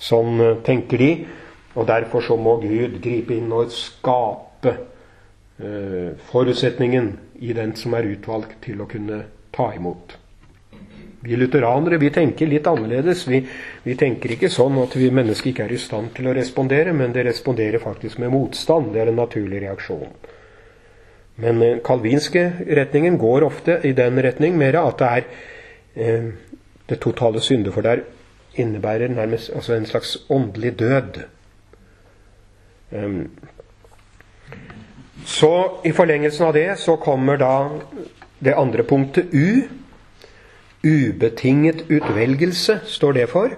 [0.00, 1.10] Sånn tenker de.
[1.78, 4.72] Og derfor så må Gud gripe inn og skape
[5.62, 7.12] eh, forutsetningen
[7.46, 9.22] i den som er utvalgt til å kunne
[9.54, 10.16] ta imot.
[11.22, 13.26] Vi lutheranere vi tenker litt annerledes.
[13.28, 13.42] Vi,
[13.84, 17.12] vi, tenker ikke sånn at vi mennesker ikke er i stand til å respondere, men
[17.12, 18.94] det responderer faktisk med motstand.
[18.94, 20.08] Det er en naturlig reaksjon.
[21.40, 25.28] Men den kalvinske retningen går ofte i den retning mer at det er
[25.96, 26.32] eh,
[26.90, 28.04] det totale syndeforderv
[28.58, 31.20] innebærer nærmest altså en slags åndelig død.
[32.90, 33.30] Um,
[35.26, 35.52] så
[35.84, 37.52] i forlengelsen av det så kommer da
[38.40, 39.68] det andre punktet U.
[40.80, 43.52] Ubetinget utvelgelse står det for.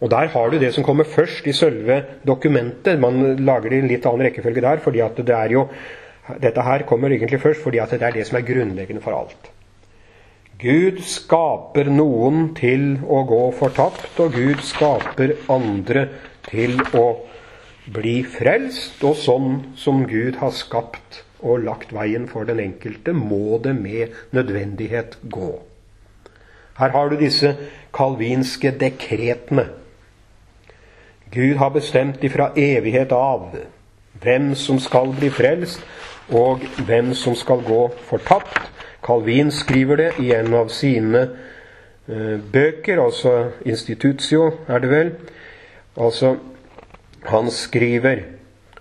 [0.00, 3.00] Og der har du det som kommer først i selve dokumentet.
[3.00, 5.66] Man lager det i en litt annen rekkefølge der, fordi at det er jo
[6.42, 9.48] Dette her kommer egentlig først fordi at det er det som er grunnleggende for alt.
[10.58, 16.08] Gud skaper noen til å gå fortapt, og Gud skaper andre
[16.48, 17.04] til å
[17.94, 18.98] bli frelst.
[19.06, 24.16] Og sånn som Gud har skapt og lagt veien for den enkelte, må det med
[24.34, 25.52] nødvendighet gå.
[26.78, 27.54] Her har du disse
[27.94, 29.68] kalvinske dekretene.
[31.30, 33.52] Gud har bestemt ifra evighet av
[34.22, 35.82] hvem som skal bli frelst,
[36.30, 38.70] og hvem som skal gå fortapt.
[39.06, 41.22] Calvin skriver det i en av sine
[42.08, 45.12] eh, bøker, altså Institutio, er det vel.
[45.96, 46.36] Altså,
[47.24, 48.24] han skriver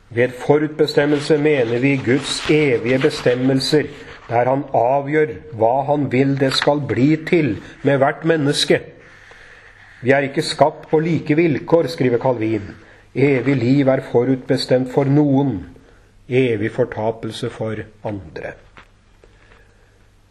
[0.09, 3.89] ved forutbestemmelse mener vi Guds evige bestemmelser
[4.29, 7.57] der han avgjør hva han vil det skal bli til
[7.87, 8.81] med hvert menneske.
[10.01, 12.67] Vi er ikke skapt på like vilkår, skriver Calvin.
[13.15, 15.63] Evig liv er forutbestemt for noen,
[16.29, 18.53] evig fortapelse for andre.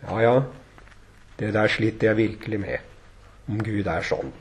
[0.06, 0.34] Ja, ja,
[1.38, 2.78] det der sliter jeg virkelig med,
[3.48, 4.32] om Gud er sånn.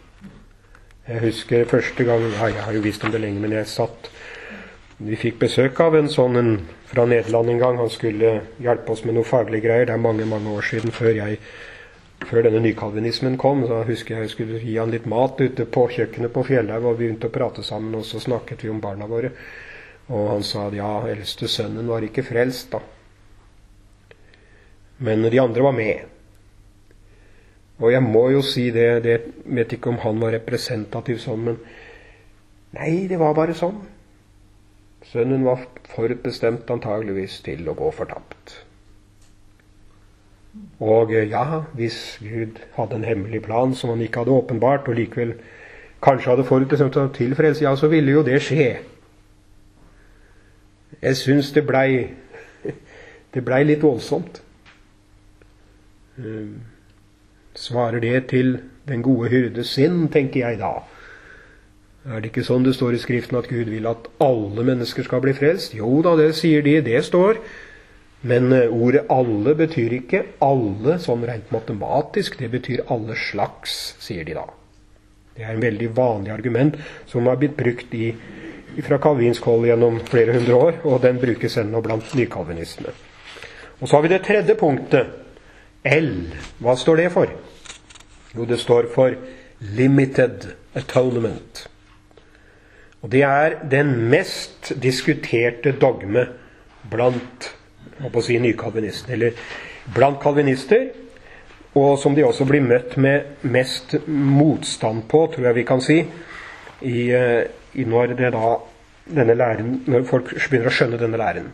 [1.06, 4.08] Jeg husker første gang ja, Jeg har jo visst om det lenge, men jeg satt
[4.98, 6.52] Vi fikk besøk av en sånn en
[6.90, 7.78] fra Nederland en gang.
[7.78, 8.32] Han skulle
[8.64, 9.86] hjelpe oss med noe faglige greier.
[9.86, 11.40] Det er mange mange år siden, før, jeg,
[12.26, 13.66] før denne nykalvinismen kom.
[13.68, 16.96] Så husker jeg jeg skulle gi han litt mat ute på kjøkkenet på Fjellhaug, og
[16.96, 19.34] vi begynte å prate sammen, og så snakket vi om barna våre.
[20.10, 22.82] Og han sa at ja, eldste sønnen var ikke frelst, da.
[25.06, 26.12] Men de andre var med.
[27.82, 31.58] Og jeg må jo si det, det vet ikke om han var representativ sånn, men
[32.78, 33.82] nei, det var bare sånn.
[35.06, 38.56] Sønnen var forutbestemt antageligvis til å gå fortapt.
[40.80, 45.36] Og ja, hvis Gud hadde en hemmelig plan som han ikke hadde åpenbart, og likevel
[46.06, 48.70] kanskje hadde forutbestemt til frelse, ja, så ville jo det skje.
[51.02, 51.90] Jeg syns det blei
[53.36, 54.40] det blei litt voldsomt.
[56.18, 56.62] Ehm,
[57.56, 60.78] svarer det til den gode hyrde sinn, tenker jeg da.
[62.06, 65.24] Er det ikke sånn det står i Skriften at Gud vil at alle mennesker skal
[65.24, 65.74] bli frelst?
[65.76, 67.42] Jo da, det sier de, det står.
[68.26, 72.38] Men eh, ordet 'alle' betyr ikke 'alle' sånn rent matematisk.
[72.40, 74.46] Det betyr 'alle slags', sier de da.
[75.36, 78.14] Det er en veldig vanlig argument som har blitt brukt i,
[78.84, 82.92] fra kalvinsk hold gjennom flere hundre år, og den brukes ennå blant nykalvinistene.
[83.80, 85.22] Og så har vi det tredje punktet.
[85.86, 86.12] L.
[86.60, 87.32] Hva står det for?
[88.36, 89.16] Jo, det står for
[89.78, 91.68] limited atonement.
[93.02, 96.26] Og det er den mest diskuterte dogme
[96.90, 97.52] blant
[98.02, 99.36] å si nykalvinistene, eller
[99.94, 100.88] blant kalvinister,
[101.76, 106.00] og som de også blir møtt med mest motstand på, tror jeg vi kan si,
[106.82, 107.46] i, eh,
[107.84, 108.16] når,
[109.36, 111.52] læren, når folk begynner å skjønne denne læren.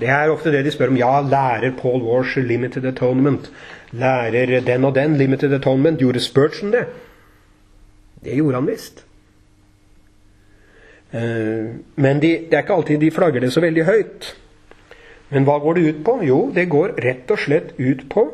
[0.00, 0.96] Det er ofte det de spør om.
[0.96, 3.50] Ja, lærer Paul Walsh limited atonement?
[3.92, 6.00] Lærer den og den limited atonement?
[6.00, 6.86] Gjorde Spurgeon det?
[8.24, 9.04] Det gjorde han visst.
[11.12, 14.30] Eh, men de, det er ikke alltid de flagger det så veldig høyt.
[15.32, 16.18] Men hva går det ut på?
[16.24, 18.26] Jo, det går rett og slett ut på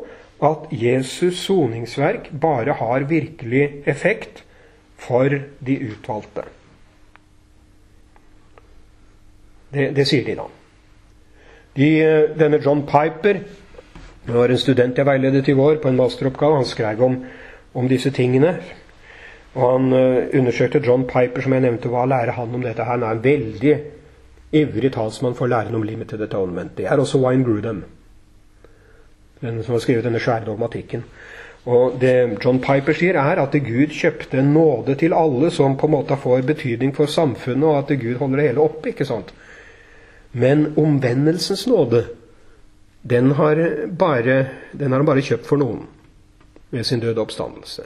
[0.43, 4.43] at Jesus' soningsverk bare har virkelig effekt
[4.99, 6.45] for de utvalgte.
[9.73, 10.47] Det, det sier de da.
[11.77, 11.89] De,
[12.39, 13.43] denne John Piper
[14.29, 16.59] det var en student jeg veiledet i vår på en masteroppgave.
[16.59, 17.15] Han skrev om,
[17.73, 18.51] om disse tingene.
[19.55, 21.89] Og han uh, undersøkte John Piper, som jeg nevnte.
[21.89, 22.85] Hva lærer han om dette?
[22.85, 23.73] Han er en veldig
[24.59, 26.75] ivrig talsmann for læren om limited atonement.
[26.77, 27.83] Det er også Wine Grudem,
[29.41, 31.03] den som har skrevet denne svære dogmatikken.
[31.65, 32.13] Og Det
[32.45, 36.17] John Piper sier, er at Gud kjøpte en nåde til alle som på en måte
[36.17, 38.89] får betydning for samfunnet, og at Gud holder det hele oppe.
[38.89, 39.33] ikke sant?
[40.31, 42.03] Men omvendelsens nåde,
[43.09, 43.55] den har,
[43.99, 44.47] bare,
[44.79, 45.87] den har han bare kjøpt for noen
[46.69, 47.85] ved sin døde oppstandelse.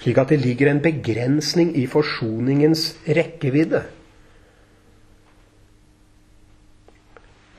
[0.00, 3.82] Slik at det ligger en begrensning i forsoningens rekkevidde.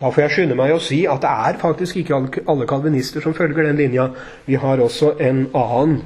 [0.01, 2.17] Da får jeg skynde meg å si at det er faktisk ikke
[2.49, 4.07] alle kalvinister som følger den linja.
[4.47, 5.99] Vi har også en annen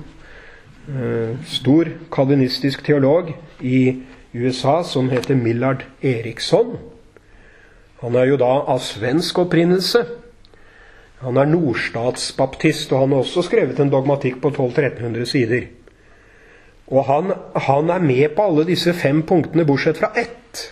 [0.89, 3.31] eh, stor kalvinistisk teolog
[3.63, 4.01] i
[4.35, 6.75] USA som heter Millard Eriksson.
[8.05, 10.03] Han er jo da av svensk opprinnelse.
[11.23, 15.65] Han er nordstatsbaptist, og han har også skrevet en dogmatikk på 1200-1300 sider.
[16.93, 17.33] Og han,
[17.65, 20.67] han er med på alle disse fem punktene, bortsett fra ett.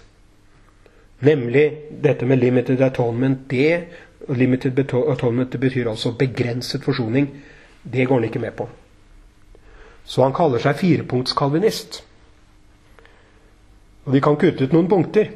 [1.25, 1.65] Nemlig
[2.05, 3.47] dette med limited atonement.
[3.49, 3.83] Det,
[4.29, 7.31] limited atonement det betyr altså begrenset forsoning.
[7.81, 8.69] Det går han ikke med på.
[10.05, 12.03] Så han kaller seg firepunktskalvinist.
[14.05, 15.33] Og de kan kutte ut noen punkter.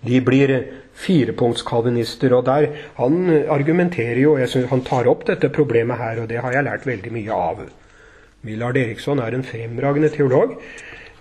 [0.00, 0.54] De blir
[0.94, 2.34] firepunktskalvinister.
[2.36, 2.68] Og der,
[2.98, 3.20] han
[3.50, 6.88] argumenterer jo, jeg synes han tar opp dette problemet her, og det har jeg lært
[6.88, 7.62] veldig mye av.
[8.42, 10.56] Millard Eriksson er en fremragende teolog.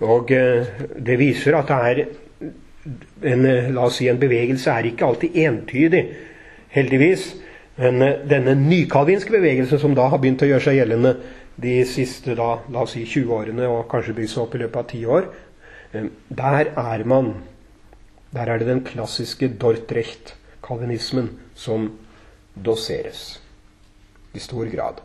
[0.01, 0.65] Og eh,
[0.97, 2.01] det viser at det er
[3.29, 6.01] en, eh, la oss si, en bevegelse er ikke alltid entydig,
[6.73, 7.27] heldigvis.
[7.77, 11.13] Men eh, denne nykalvinske bevegelsen som da har begynt å gjøre seg gjeldende
[11.61, 14.81] de siste da, la oss si 20 årene, og kanskje bygd seg opp i løpet
[14.81, 15.31] av 10 år,
[16.31, 17.33] der er man
[18.31, 21.91] Der er det den klassiske Dortrecht-kalvinismen som
[22.55, 23.41] doseres
[24.33, 25.01] i stor grad.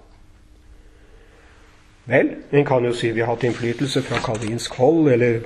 [2.07, 5.41] Vel, en kan jo si vi har hatt innflytelse fra kalvinsk hold, eller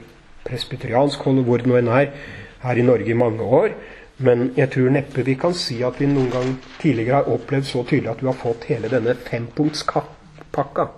[0.44, 2.12] presbyteriansk hold, hvor det nå enn er,
[2.60, 3.72] her i Norge i mange år.
[4.20, 6.50] Men jeg tror neppe vi kan si at vi noen gang
[6.82, 10.90] tidligere har opplevd så tydelig at vi har fått hele denne fempunktspakka.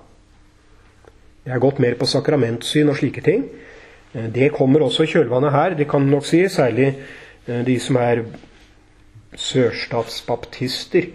[1.45, 3.47] Jeg har gått mer på sakramentsyn og slike ting.
[4.15, 6.45] Eh, det kommer også i kjølvannet her, det kan nok si.
[6.49, 6.93] Særlig
[7.47, 8.25] eh, de som er
[9.39, 11.09] sørstatsbaptister.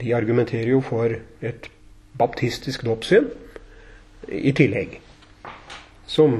[0.00, 1.68] De argumenterer jo for et
[2.18, 3.26] baptistisk dåpssyn
[4.28, 5.00] i tillegg
[6.08, 6.34] som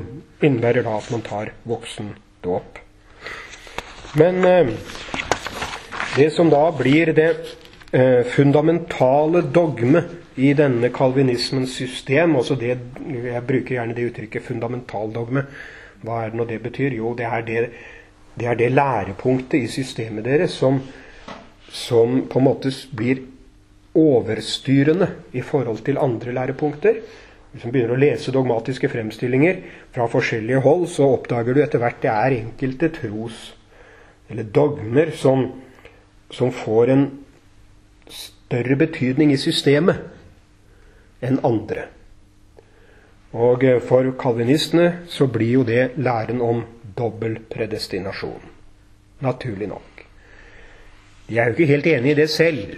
[0.44, 2.80] innebærer da at man tar voksendåp.
[4.20, 4.72] Men eh,
[6.16, 7.34] det som da blir det
[8.32, 10.00] fundamentale dogme
[10.40, 15.44] i denne kalvinismens system også det, Jeg bruker gjerne det uttrykket 'fundamentaldogme'.
[16.02, 16.96] Hva er det nå det betyr?
[16.98, 17.60] Jo, det er det,
[18.38, 20.80] det er det lærepunktet i systemet deres som,
[21.70, 23.22] som på en måte blir
[23.94, 27.02] overstyrende i forhold til andre lærepunkter.
[27.52, 29.58] Hvis man begynner å lese dogmatiske fremstillinger
[29.92, 33.50] fra forskjellige hold, så oppdager du etter hvert det er enkelte tros-
[34.32, 35.50] eller dogmer som,
[36.32, 37.02] som får en
[38.08, 40.00] større betydning i systemet
[41.20, 41.90] enn andre.
[43.32, 46.64] Og eh, for kalvinistene så blir jo det læren om
[46.98, 48.42] dobbel predestinasjon.
[49.24, 50.04] Naturlig nok.
[51.28, 52.76] De er jo ikke helt enig i det selv.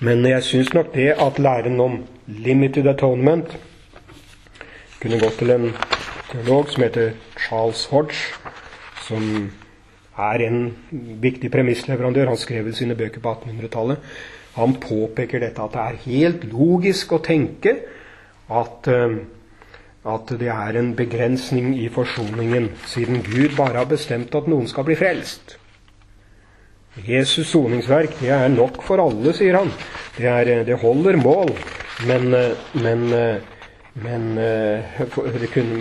[0.00, 3.56] Men jeg syns nok det at læren om limited atonement
[5.00, 5.70] kunne gått til en
[6.30, 8.16] teolog som heter Charles Hodge,
[9.06, 9.50] som
[10.18, 10.58] er en
[11.22, 12.32] viktig premissleverandør.
[12.32, 14.02] Han skrev sine bøker på 1800-tallet.
[14.56, 17.76] Han påpeker dette at det er helt logisk å tenke
[18.50, 19.16] at, eh,
[20.10, 24.86] at det er en begrensning i forsoningen, siden Gud bare har bestemt at noen skal
[24.88, 25.56] bli frelst.
[27.06, 29.70] Jesus' soningsverk det er nok for alle, sier han.
[30.16, 31.54] Det, er, det holder mål.
[32.08, 33.40] Men, eh, men, eh,
[33.94, 34.34] men,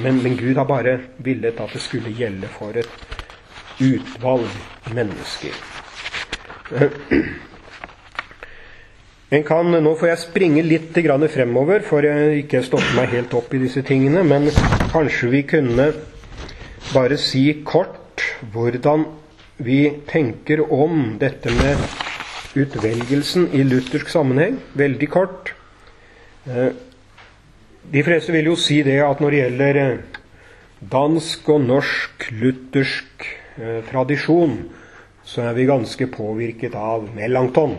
[0.03, 2.89] men, men Gud har bare villet at det skulle gjelde for et
[3.79, 4.47] utvalg
[4.93, 5.55] mennesker.
[9.29, 10.95] Kan, Nå får jeg springe litt
[11.29, 14.23] fremover, for jeg ikke stoppe meg helt opp i disse tingene.
[14.23, 14.49] Men
[14.91, 15.91] kanskje vi kunne
[16.93, 18.23] bare si kort
[18.53, 19.05] hvordan
[19.57, 21.77] vi tenker om dette med
[22.57, 24.57] utvelgelsen i luthersk sammenheng.
[24.73, 25.53] Veldig kort.
[26.49, 26.71] Eh,
[27.91, 29.99] de fleste vil jo si det at når det gjelder eh,
[30.89, 34.53] dansk og norsk luthersk Eh, tradisjon,
[35.27, 37.73] så er vi ganske påvirket av Melanchthon.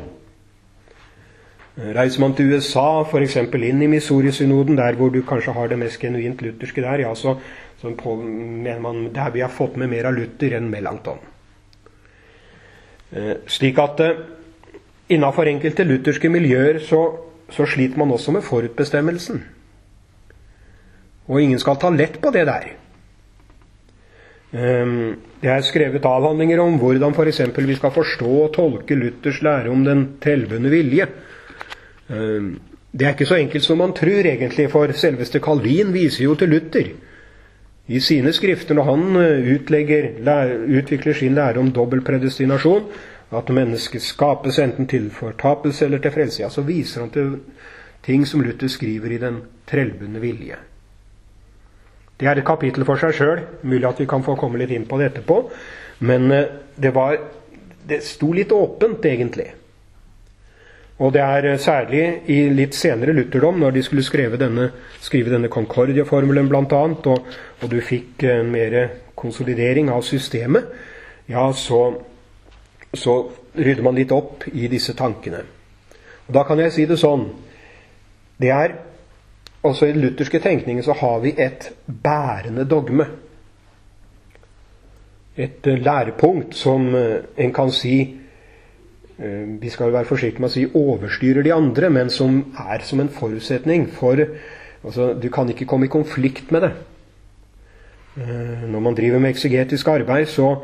[1.81, 3.37] Eh, reiser man til USA, f.eks.
[3.41, 7.39] inn i Missouri-synoden, der hvor du kanskje har det mest genuint lutherske der, ja, så,
[7.81, 11.23] så på, mener man der vi har fått med mer av Luther enn Melanchthon.
[13.13, 14.21] Eh, slik at eh,
[15.09, 17.01] innafor enkelte lutherske miljøer så,
[17.51, 19.41] så, sliter man også med forutbestemmelsen.
[21.31, 22.69] Og ingen skal ta lett på det der.
[24.51, 27.43] Ehm, det er skrevet avhandlinger om hvordan f.eks.
[27.57, 31.07] vi skal forstå og tolke Luthers lære om den trellbundne vilje.
[32.11, 32.59] Ehm,
[32.93, 36.49] det er ikke så enkelt som man tror, egentlig, for selveste Calvin viser jo til
[36.51, 36.91] Luther
[37.91, 40.13] i sine skrifter når han eh, utlegger,
[40.79, 42.87] utvikler sin lære om dobbel predestinasjon,
[43.35, 47.37] at mennesket skapes enten til fortapelse eller til frelse, ja, så viser han til
[48.07, 50.57] ting som Luther skriver i Den trellbundne vilje.
[52.21, 53.39] Det er et kapittel for seg sjøl.
[53.63, 55.39] Mulig at vi kan få komme litt inn på det etterpå.
[56.05, 57.17] Men eh, det, var,
[57.89, 59.49] det sto litt åpent, egentlig.
[61.01, 64.69] Og det er eh, særlig i litt senere lutherdom, når de skulle skrive denne,
[65.01, 67.31] skrive denne Concordia-formelen bl.a., og,
[67.63, 68.77] og du fikk en mer
[69.17, 70.69] konsolidering av systemet,
[71.31, 71.81] ja, så,
[72.93, 73.17] så
[73.57, 75.43] rydder man litt opp i disse tankene.
[76.29, 77.25] Og Da kan jeg si det sånn
[78.41, 78.77] Det er
[79.67, 83.05] også i den lutherske tenkningen så har vi et bærende dogme.
[85.37, 88.20] Et eh, lærepunkt som eh, en kan si eh,
[89.21, 93.11] Vi skal være forsiktige med å si overstyrer de andre, men som er som en
[93.13, 96.71] forutsetning for altså, Du kan ikke komme i konflikt med det.
[98.17, 100.55] Når man driver med eksegetisk arbeid, så,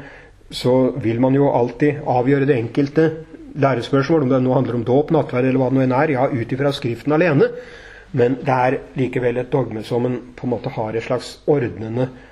[0.51, 3.11] så vil man jo alltid avgjøre det enkelte
[3.57, 6.25] lærespørsmål, om det nå handler om dåp, nattverd eller hva det nå enn er, ja,
[6.29, 7.51] ut ifra Skriften alene.
[8.17, 12.09] Men det er likevel et dogme som en på en måte har et slags ordnende
[12.09, 12.25] eh,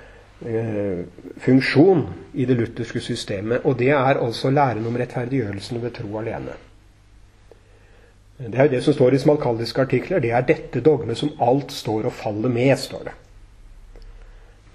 [1.41, 3.63] funksjon i det lutherske systemet.
[3.63, 6.57] Og det er altså læren om rettferdiggjørelsen ved tro alene.
[8.37, 10.19] Det er jo det som står i smalkaldiske artikler.
[10.19, 13.13] Det er dette dogmet som alt står og faller med, står det.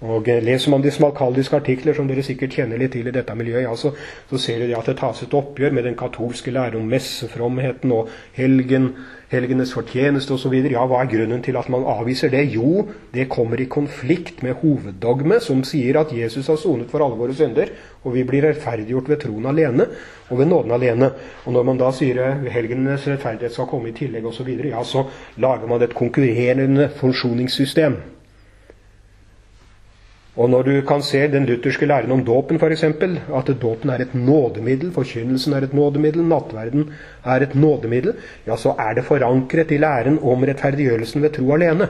[0.01, 3.35] Og eh, Leser man de smalkaldiske artikler, som dere sikkert kjenner litt til i dette
[3.37, 3.91] miljøet, ja, så,
[4.31, 8.09] så ser dere at det tas et oppgjør med den katolske lære om messefromheten og
[8.33, 8.87] helgen,
[9.29, 10.55] helgenes fortjeneste osv.
[10.73, 12.47] Ja, hva er grunnen til at man avviser det?
[12.55, 17.19] Jo, det kommer i konflikt med hoveddogmet, som sier at Jesus har sonet for alle
[17.19, 17.69] våre synder,
[18.01, 19.85] og vi blir rettferdiggjort ved troen alene
[20.31, 21.11] og ved nåden alene.
[21.45, 25.05] Og når man da sier at helgenes rettferdighet skal komme i tillegg osv., ja, så
[25.37, 28.01] lager man et konkurrerende funksjoningssystem.
[30.39, 34.13] Og når du kan se den lutherske læren om dåpen, f.eks., at dåpen er et
[34.15, 36.93] nådemiddel, forkynnelsen er et nådemiddel, nattverden
[37.25, 38.13] er et nådemiddel,
[38.47, 41.89] ja, så er det forankret i læren om rettferdiggjørelsen ved tro alene.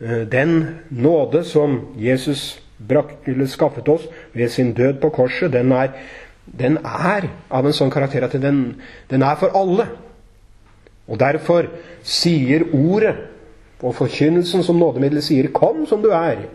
[0.00, 2.60] Eh, den nåde som Jesus
[3.46, 5.92] skaffet oss ved sin død på korset, den er,
[6.46, 8.80] den er av en sånn karakter at den,
[9.10, 9.86] den er for alle.
[11.08, 11.68] Og derfor
[12.02, 13.14] sier ordet
[13.84, 16.48] og forkynnelsen som nådemiddel sier 'kom som du er'.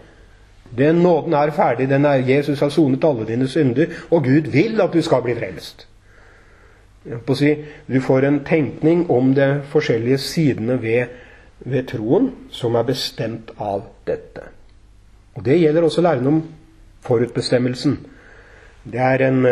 [0.78, 1.90] Den nåden er ferdig.
[1.90, 5.36] den er Jesus har sonet alle dine synder, og Gud vil at du skal bli
[5.36, 5.88] frelst.
[7.36, 7.56] Si,
[7.88, 11.06] du får en tenkning om de forskjellige sidene ved,
[11.60, 14.42] ved, troen som er bestemt av dette.
[15.36, 16.44] Og Det gjelder også læren om
[17.02, 18.00] forutbestemmelsen.
[18.84, 19.46] Det er en,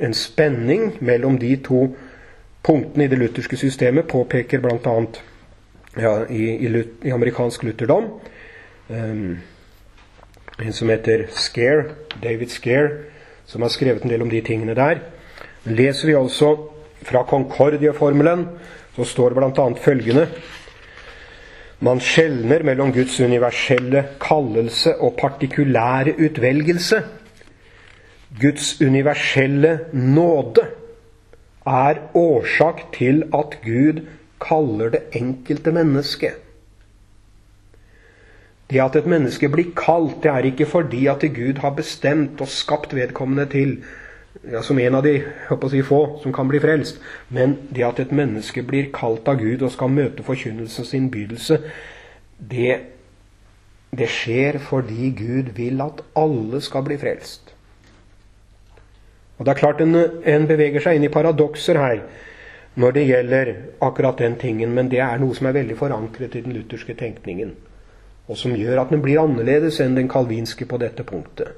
[0.00, 1.96] en spenning mellom de to
[2.62, 4.96] punktene i det lutherske systemet påpeker bl.a.
[5.96, 8.10] Ja, i, i, i, amerikansk lutherdom
[8.88, 9.38] um,
[10.58, 11.84] en som heter Scare,
[12.22, 12.90] David Scare,
[13.46, 15.02] som har skrevet en del om de tingene der.
[15.68, 16.54] Leser vi altså
[17.06, 18.46] fra Concordia-formelen,
[18.96, 19.66] så står det bl.a.
[19.82, 20.28] følgende
[21.84, 27.02] Man skjelner mellom Guds universelle kallelse og partikulære utvelgelse.
[28.40, 30.64] Guds universelle nåde
[31.66, 34.06] er årsak til at Gud
[34.40, 36.45] kaller det enkelte mennesket.
[38.70, 42.50] Det at et menneske blir kalt, det er ikke fordi at Gud har bestemt og
[42.50, 43.76] skapt vedkommende til
[44.50, 45.20] ja, som en av de
[45.70, 47.00] si, få som kan bli frelst.
[47.30, 51.60] Men det at et menneske blir kalt av Gud og skal møte forkynnelsens innbydelse,
[52.38, 52.78] det,
[53.96, 57.54] det skjer fordi Gud vil at alle skal bli frelst.
[59.36, 59.94] Og det er klart En,
[60.24, 62.00] en beveger seg inn i paradokser her
[62.76, 63.50] når det gjelder
[63.80, 67.54] akkurat den tingen, men det er noe som er veldig forankret i den lutherske tenkningen,
[68.26, 71.54] og som gjør at den blir annerledes enn den kalvinske på dette punktet.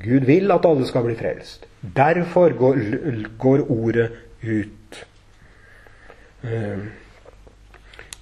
[0.00, 1.66] Gud vil at alle skal bli frelst.
[1.80, 2.80] Derfor går,
[3.38, 4.08] går ordet
[4.40, 5.00] ut.
[6.40, 6.80] Uh,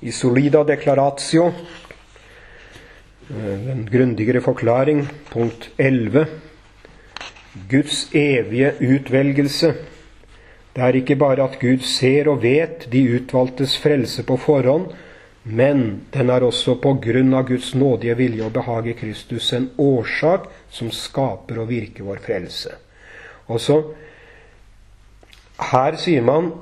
[0.02, 1.52] I solida declaratio,
[3.30, 6.26] uh, den grundigere forklaring, punkt 11
[7.70, 9.74] Guds evige utvelgelse.
[10.76, 14.92] Det er ikke bare at Gud ser og vet de utvalgtes frelse på forhånd,
[15.48, 19.70] men den er også på grunn av Guds nådige vilje og behag i Kristus en
[19.80, 22.74] årsak som skaper og virker vår frelse.
[23.48, 23.80] Også
[25.72, 26.52] her sier man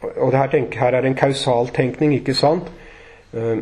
[0.00, 2.70] Og her, tenker, her er en kausal tenkning, ikke sant?
[3.36, 3.58] Uh,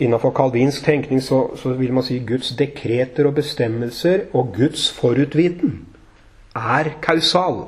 [0.00, 5.82] Innenfor kalvinsk tenkning så, så, vil man si Guds dekreter og bestemmelser og Guds forutviten
[6.56, 7.66] er kausal.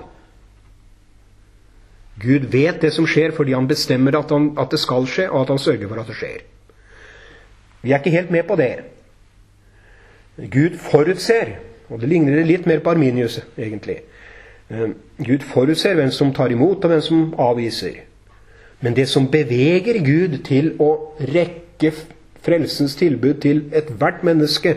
[2.21, 5.43] Gud vet det som skjer fordi han bestemmer at, han, at, det skal skje, og
[5.43, 6.43] at han sørger for at det skjer.
[7.83, 8.73] Vi er ikke helt med på det.
[10.51, 11.57] Gud forutser,
[11.91, 14.01] og det ligner litt mer på Arminius, egentlig.
[14.71, 14.95] Eh,
[15.27, 18.05] Gud forutser hvem som tar imot, og hvem som avviser.
[18.81, 20.91] Men det som beveger Gud til å
[21.21, 21.93] rekke
[22.45, 24.77] frelsens tilbud til ethvert menneske,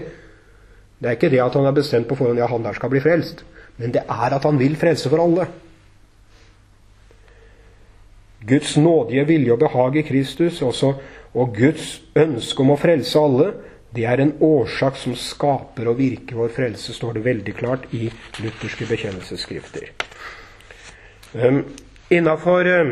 [0.97, 3.01] det er ikke det at han har bestemt på forhånd ja, han der skal bli
[3.03, 3.43] frelst
[3.77, 5.47] men det er at han vil frelse for alle.
[8.47, 10.93] Guds nådige vilje og behag i Kristus også,
[11.33, 13.51] og Guds ønske om å frelse alle,
[13.95, 18.09] det er en årsak som skaper og virker vår frelse, står det veldig klart i
[18.43, 19.91] lutherske bekjennelsesskrifter.
[21.33, 21.63] Um,
[22.13, 22.91] Innafor um,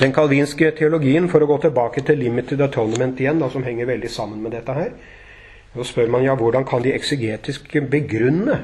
[0.00, 4.10] den kalvinske teologien, for å gå tilbake til limited atonement igjen, da, som henger veldig
[4.12, 4.90] sammen med dette her,
[5.74, 8.62] så spør man ja, hvordan kan de eksegetisk begrunne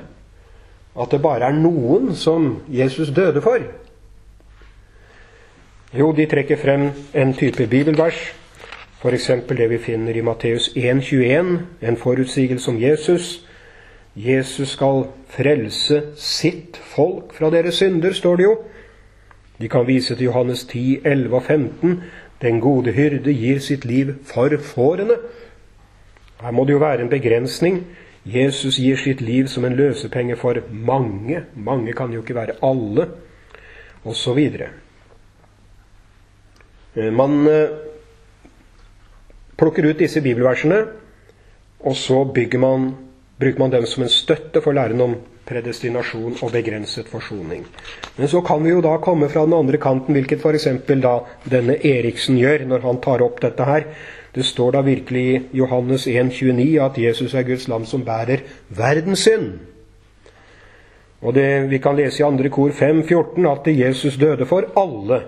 [0.95, 3.63] at det bare er noen som Jesus døde for?
[5.95, 8.19] Jo, de trekker frem en type bibelvers,
[8.99, 9.31] f.eks.
[9.49, 13.47] det vi finner i Matteus 1,21, en forutsigelse om Jesus.
[14.17, 18.57] Jesus skal frelse sitt folk fra deres synder, står det jo.
[19.61, 22.01] De kan vise til Johannes 10, 11 og 15.
[22.43, 25.19] Den gode hyrde gir sitt liv for fårene.
[26.43, 27.85] Her må det jo være en begrensning
[28.25, 31.45] Jesus gir sitt liv som en løsepenge for mange.
[31.55, 33.09] Mange kan jo ikke være alle,
[34.05, 34.41] osv.
[36.95, 37.69] Eh, man eh,
[39.59, 40.85] plukker ut disse bibelversene,
[41.85, 42.25] og så
[42.59, 42.95] man,
[43.39, 47.67] bruker man dem som en støtte for læren om predestinasjon og begrenset forsoning.
[48.17, 50.69] Men så kan vi jo da komme fra den andre kanten, hvilket f.eks.
[51.03, 51.19] da
[51.51, 53.85] denne Eriksen gjør når han tar opp dette her.
[54.35, 59.27] Det står da virkelig i Johannes 1,29 at Jesus er Guds lam som bærer verdens
[59.29, 59.53] synd.
[61.23, 65.23] Og det, Vi kan lese i andre kor 5,14 at Jesus døde for alle.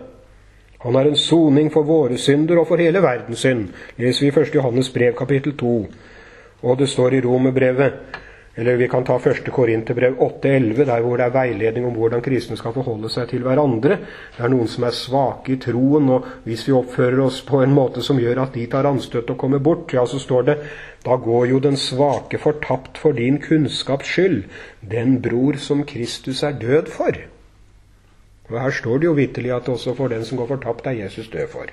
[0.85, 4.37] Han er en soning for våre synder og for hele verdens synd, leser vi i
[4.45, 4.55] 1.
[4.55, 5.75] Johannes brev kapittel 2.
[6.67, 8.23] Og det står i Romerbrevet
[8.59, 9.51] eller vi kan ta 1.
[9.53, 13.99] Korinterbrev 8,11, der hvor det er veiledning om hvordan kristne skal forholde seg til hverandre.
[14.33, 17.77] Det er noen som er svake i troen, og hvis vi oppfører oss på en
[17.77, 20.57] måte som gjør at de tar anstøt og kommer bort, ja, så står det
[21.05, 24.47] da går jo den svake fortapt for din kunnskaps skyld,
[24.81, 27.21] den bror som Kristus er død for.
[28.49, 31.29] Og Her står det jo vitterlig at også for den som går fortapt, er Jesus
[31.29, 31.67] død for.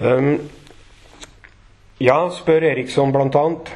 [0.00, 0.50] Um,
[2.00, 3.70] ja, spør Eriksson annet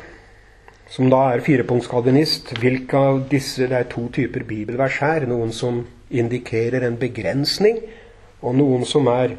[0.95, 5.26] som da er firepunktskalvinist, hvilke av disse Det er to typer bibelvers her.
[5.26, 7.80] Noen som indikerer en begrensning,
[8.43, 9.37] og noen som er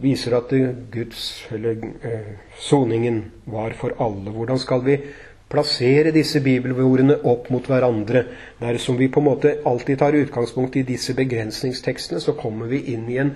[0.00, 0.52] viser at
[0.92, 4.30] Guds, eller eh, soningen var for alle.
[4.30, 4.96] Hvordan skal vi
[5.50, 8.24] plassere disse bibelordene opp mot hverandre.
[8.60, 13.08] Dersom vi på en måte alltid tar utgangspunkt i disse begrensningstekstene, så kommer vi inn
[13.10, 13.34] i en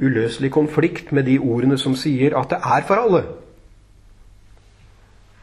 [0.00, 3.22] uløselig konflikt med de ordene som sier at det er for alle.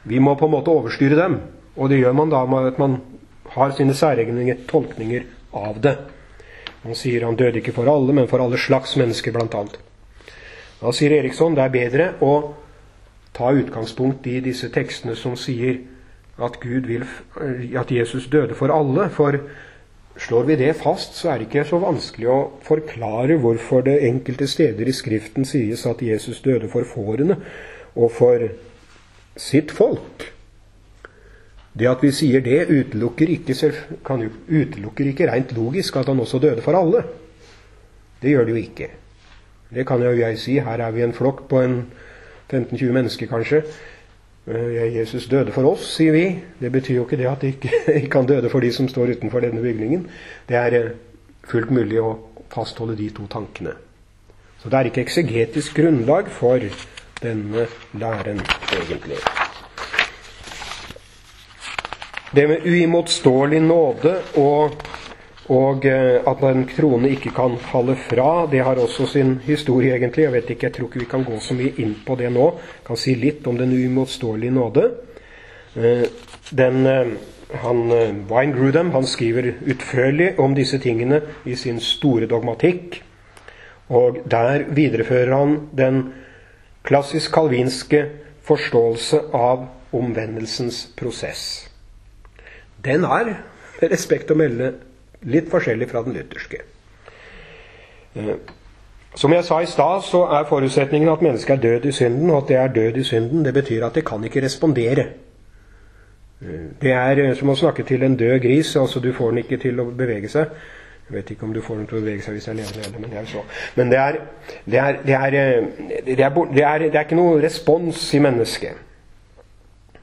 [0.09, 1.37] Vi må på en måte overstyre dem,
[1.77, 2.97] og det gjør man da med at man
[3.53, 5.95] har sine særegne tolkninger av det.
[6.81, 9.63] Man sier han døde ikke for alle, men for alle slags mennesker, bl.a.
[10.79, 12.33] Da sier Eriksson det er bedre å
[13.33, 15.81] ta utgangspunkt i disse tekstene som sier
[16.39, 17.05] at, vil,
[17.77, 19.09] at Jesus døde for alle.
[19.13, 19.37] For
[20.19, 24.47] slår vi det fast, så er det ikke så vanskelig å forklare hvorfor det enkelte
[24.49, 27.39] steder i Skriften sies at Jesus døde for fårene
[27.95, 28.49] og for
[29.39, 30.29] sitt folk.
[31.79, 33.71] Det at vi sier det, utelukker ikke,
[34.05, 37.05] kan utelukker ikke rent logisk at han også døde for alle.
[38.19, 38.89] Det gjør det jo ikke.
[39.69, 40.57] Det kan jo jeg si.
[40.59, 41.77] Her er vi en flokk på en
[42.49, 43.63] 15-20 mennesker, kanskje.
[44.47, 46.23] Eh, Jesus døde for oss, sier vi.
[46.59, 47.71] Det betyr jo ikke det at ikke,
[48.03, 50.07] ikke han døde for de som står utenfor denne bygningen.
[50.49, 50.95] Det er eh,
[51.49, 52.15] fullt mulig å
[52.49, 53.75] fastholde de to tankene.
[54.59, 56.63] Så det er ikke eksegetisk grunnlag for
[57.21, 58.41] denne læren,
[58.73, 59.19] egentlig.
[62.35, 64.75] Det med uimotståelig nåde og
[65.49, 70.27] og eh, at en krone ikke kan falle fra, det har også sin historie, egentlig.
[70.27, 72.45] Jeg vet ikke, jeg tror ikke vi kan gå så mye inn på det nå.
[72.77, 74.85] Jeg kan si litt om den uimotståelige nåde.
[75.75, 76.05] Eh,
[76.53, 77.13] den, eh,
[77.63, 77.81] han,
[78.29, 83.01] Wine Grudem han skriver utførlig om disse tingene i sin store dogmatikk.
[83.89, 86.03] Og der viderefører han den
[86.85, 88.03] klassisk kalvinske
[88.45, 89.65] forståelse av
[89.97, 91.69] omvendelsens prosess.
[92.85, 93.33] Den er,
[93.81, 94.75] med respekt å melde,
[95.27, 96.61] Litt forskjellig fra den lutherske.
[98.15, 98.35] Eh,
[99.15, 102.29] som jeg sa i stad, så er forutsetningen at mennesket er død i synden.
[102.29, 105.05] Og at det er død i synden, det betyr at det kan ikke respondere.
[106.41, 108.75] Eh, det er eh, som å snakke til en død gris.
[108.75, 110.53] altså Du får den ikke til å bevege seg.
[111.09, 113.09] Jeg vet ikke om du får den til å bevege seg hvis jeg lever men
[113.09, 113.41] det så.
[113.75, 114.19] Men det er,
[114.65, 114.99] det er,
[116.53, 118.85] det er ikke noe respons i mennesket.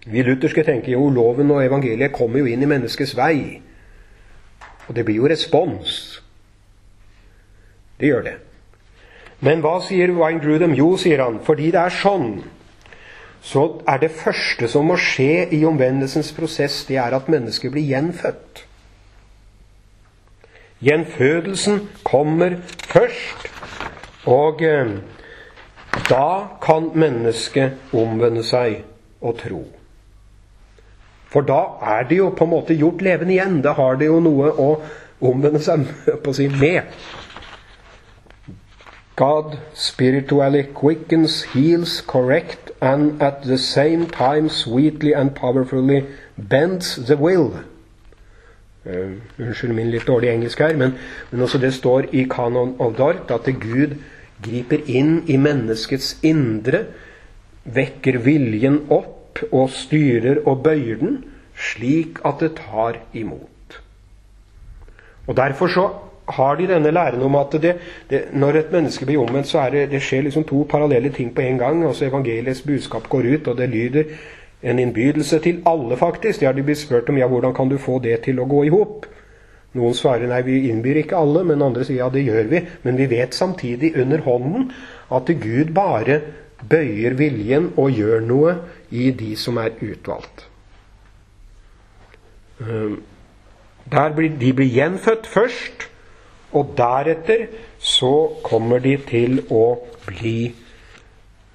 [0.06, 3.62] Vi lutherske tenker jo loven og evangeliet kommer jo inn i menneskets vei.
[4.86, 6.20] Og det blir jo respons.
[8.00, 8.36] Det gjør det.
[9.44, 10.74] Men hva sier Wine Grudem?
[10.76, 12.30] Jo, sier han, fordi det er sånn,
[13.46, 17.84] så er det første som må skje i omvendelsens prosess, det er at mennesket blir
[17.86, 18.64] gjenfødt.
[20.86, 22.58] Gjenfødelsen kommer
[22.90, 23.46] først,
[24.28, 24.96] og eh,
[26.08, 26.28] da
[26.62, 28.82] kan mennesket omvende seg
[29.20, 29.62] og tro.
[31.36, 33.58] For da er det jo på en måte gjort levende igjen.
[33.60, 34.68] Da har det jo noe å
[35.20, 35.82] omvende seg
[36.24, 36.86] på å si med.
[39.20, 46.06] God spiritually quickens, heals, correct, and at the same time sweetly and powerfully
[46.36, 47.50] bends the will.
[48.86, 50.94] Uh, unnskyld min litt dårlige engelsk her, men,
[51.30, 53.98] men også det står i Canon of Dart at Gud
[54.40, 56.86] griper inn i menneskets indre,
[57.76, 59.15] vekker viljen opp
[59.52, 61.24] og styrer og bøyer den
[61.56, 63.80] slik at det tar imot.
[65.26, 65.88] Og Derfor så
[66.28, 67.76] har de denne læren om at det,
[68.10, 71.40] det, når et menneske blir omvendt, så det, det skjer liksom to parallelle ting på
[71.40, 71.86] en gang.
[71.86, 74.04] altså Evangeliets budskap går ut, og det lyder
[74.62, 76.40] en innbydelse til alle, faktisk.
[76.40, 78.64] Det har de blitt spurt om ja, hvordan kan du få det til å gå
[78.64, 79.06] i hop?
[79.76, 82.62] Noen svarer nei, vi innbyr ikke alle, men andre sier ja, det gjør vi.
[82.82, 84.70] Men vi vet samtidig under hånden
[85.12, 86.20] at Gud bare
[86.70, 88.56] bøyer viljen og gjør noe
[88.90, 90.48] i de som er utvalgt.
[92.60, 93.02] Ehm,
[93.90, 95.88] blir, de blir gjenfødt først,
[96.52, 97.46] og deretter
[97.78, 99.76] så kommer de til å
[100.06, 100.54] bli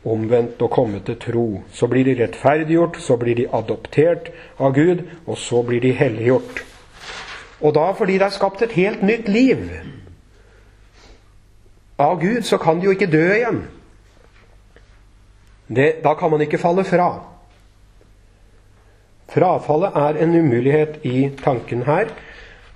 [0.05, 1.45] omvendt og komme til tro.
[1.73, 6.63] Så blir de rettferdiggjort, så blir de adoptert av Gud, og så blir de helliggjort.
[7.61, 9.67] Og da, fordi det er skapt et helt nytt liv
[12.01, 13.61] av Gud, så kan de jo ikke dø igjen.
[15.75, 17.11] Det, da kan man ikke falle fra.
[19.31, 22.11] Frafallet er en umulighet i tanken her.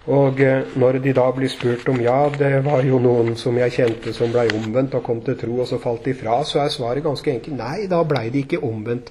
[0.06, 3.74] Og eh, når de da blir spurt om ja, det var jo noen som jeg
[3.74, 6.74] kjente som blei omvendt og kom til tro, og så falt de fra, så er
[6.74, 9.10] svaret ganske enkelt nei, da blei de ikke omvendt,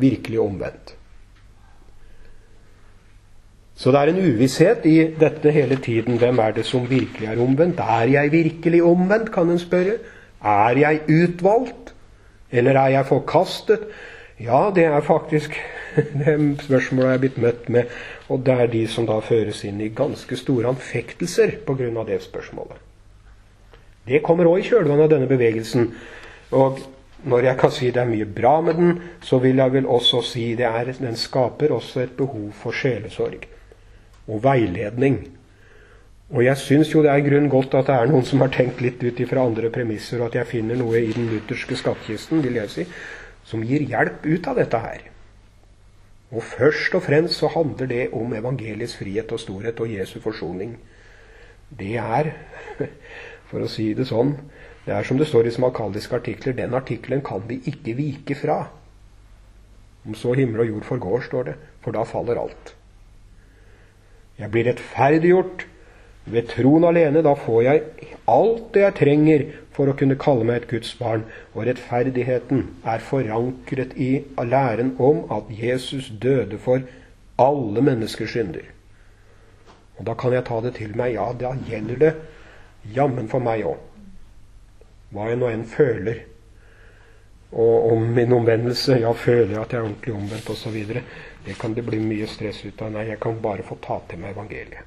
[0.00, 0.94] virkelig omvendt.
[3.76, 6.16] Så det er en uvisshet i dette hele tiden.
[6.18, 7.82] Hvem er det som virkelig er omvendt?
[7.82, 9.98] Er jeg virkelig omvendt, kan en spørre.
[10.40, 11.93] Er jeg utvalgt?
[12.54, 13.88] Eller er jeg forkastet?
[14.38, 15.54] Ja, det er faktisk
[16.22, 17.92] det spørsmålet jeg er blitt møtt med.
[18.30, 22.04] Og det er de som da føres inn i ganske store anfektelser pga.
[22.06, 22.78] det spørsmålet.
[24.06, 25.92] Det kommer òg i kjølvannet av denne bevegelsen.
[26.52, 26.80] Og
[27.24, 30.20] når jeg kan si det er mye bra med den, så vil jeg vel også
[30.22, 33.46] si det er, den skaper også et behov for sjelesorg
[34.28, 35.22] og veiledning.
[36.32, 38.80] Og jeg syns jo det er grunn godt at det er noen som har tenkt
[38.80, 42.56] litt ut ifra andre premisser, og at jeg finner noe i den lutherske skattkisten, vil
[42.62, 42.86] jeg si,
[43.44, 45.02] som gir hjelp ut av dette her.
[46.32, 50.78] Og først og fremst så handler det om evangeliets frihet og storhet og Jesu forsoning.
[51.68, 52.32] Det er,
[53.50, 54.32] for å si det sånn,
[54.86, 58.58] det er som det står i smakaldiske artikler, den artikkelen kan vi ikke vike fra.
[60.04, 61.54] Om så himmel og jord forgår, står det,
[61.84, 62.74] for da faller alt.
[64.40, 65.68] Jeg blir rettferdiggjort
[66.24, 67.22] ved troen alene.
[67.22, 67.82] Da får jeg
[68.30, 71.24] alt det jeg trenger for å kunne kalle meg et Guds barn.
[71.54, 76.84] Og rettferdigheten er forankret i læren om at Jesus døde for
[77.40, 78.70] alle menneskers synder.
[79.98, 81.14] Og da kan jeg ta det til meg.
[81.18, 82.14] Ja, da gjelder det
[82.94, 83.82] jammen for meg òg
[85.14, 86.24] hva jeg nå enn føler.
[87.54, 90.80] Og om min omvendelse Ja, føler jeg at jeg er ordentlig omvendt osv.
[91.46, 92.90] Det kan det bli mye stress ut av.
[92.96, 94.82] Nei, jeg kan bare få ta til meg evangeliet.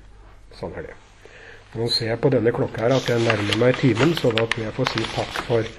[0.57, 0.97] Sånn er det.
[1.77, 4.63] Nå ser jeg på denne klokka her at jeg nærmer meg timen, så da tror
[4.65, 5.69] jeg får si takk for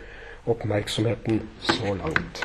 [0.55, 1.43] oppmerksomheten
[1.73, 2.45] så langt.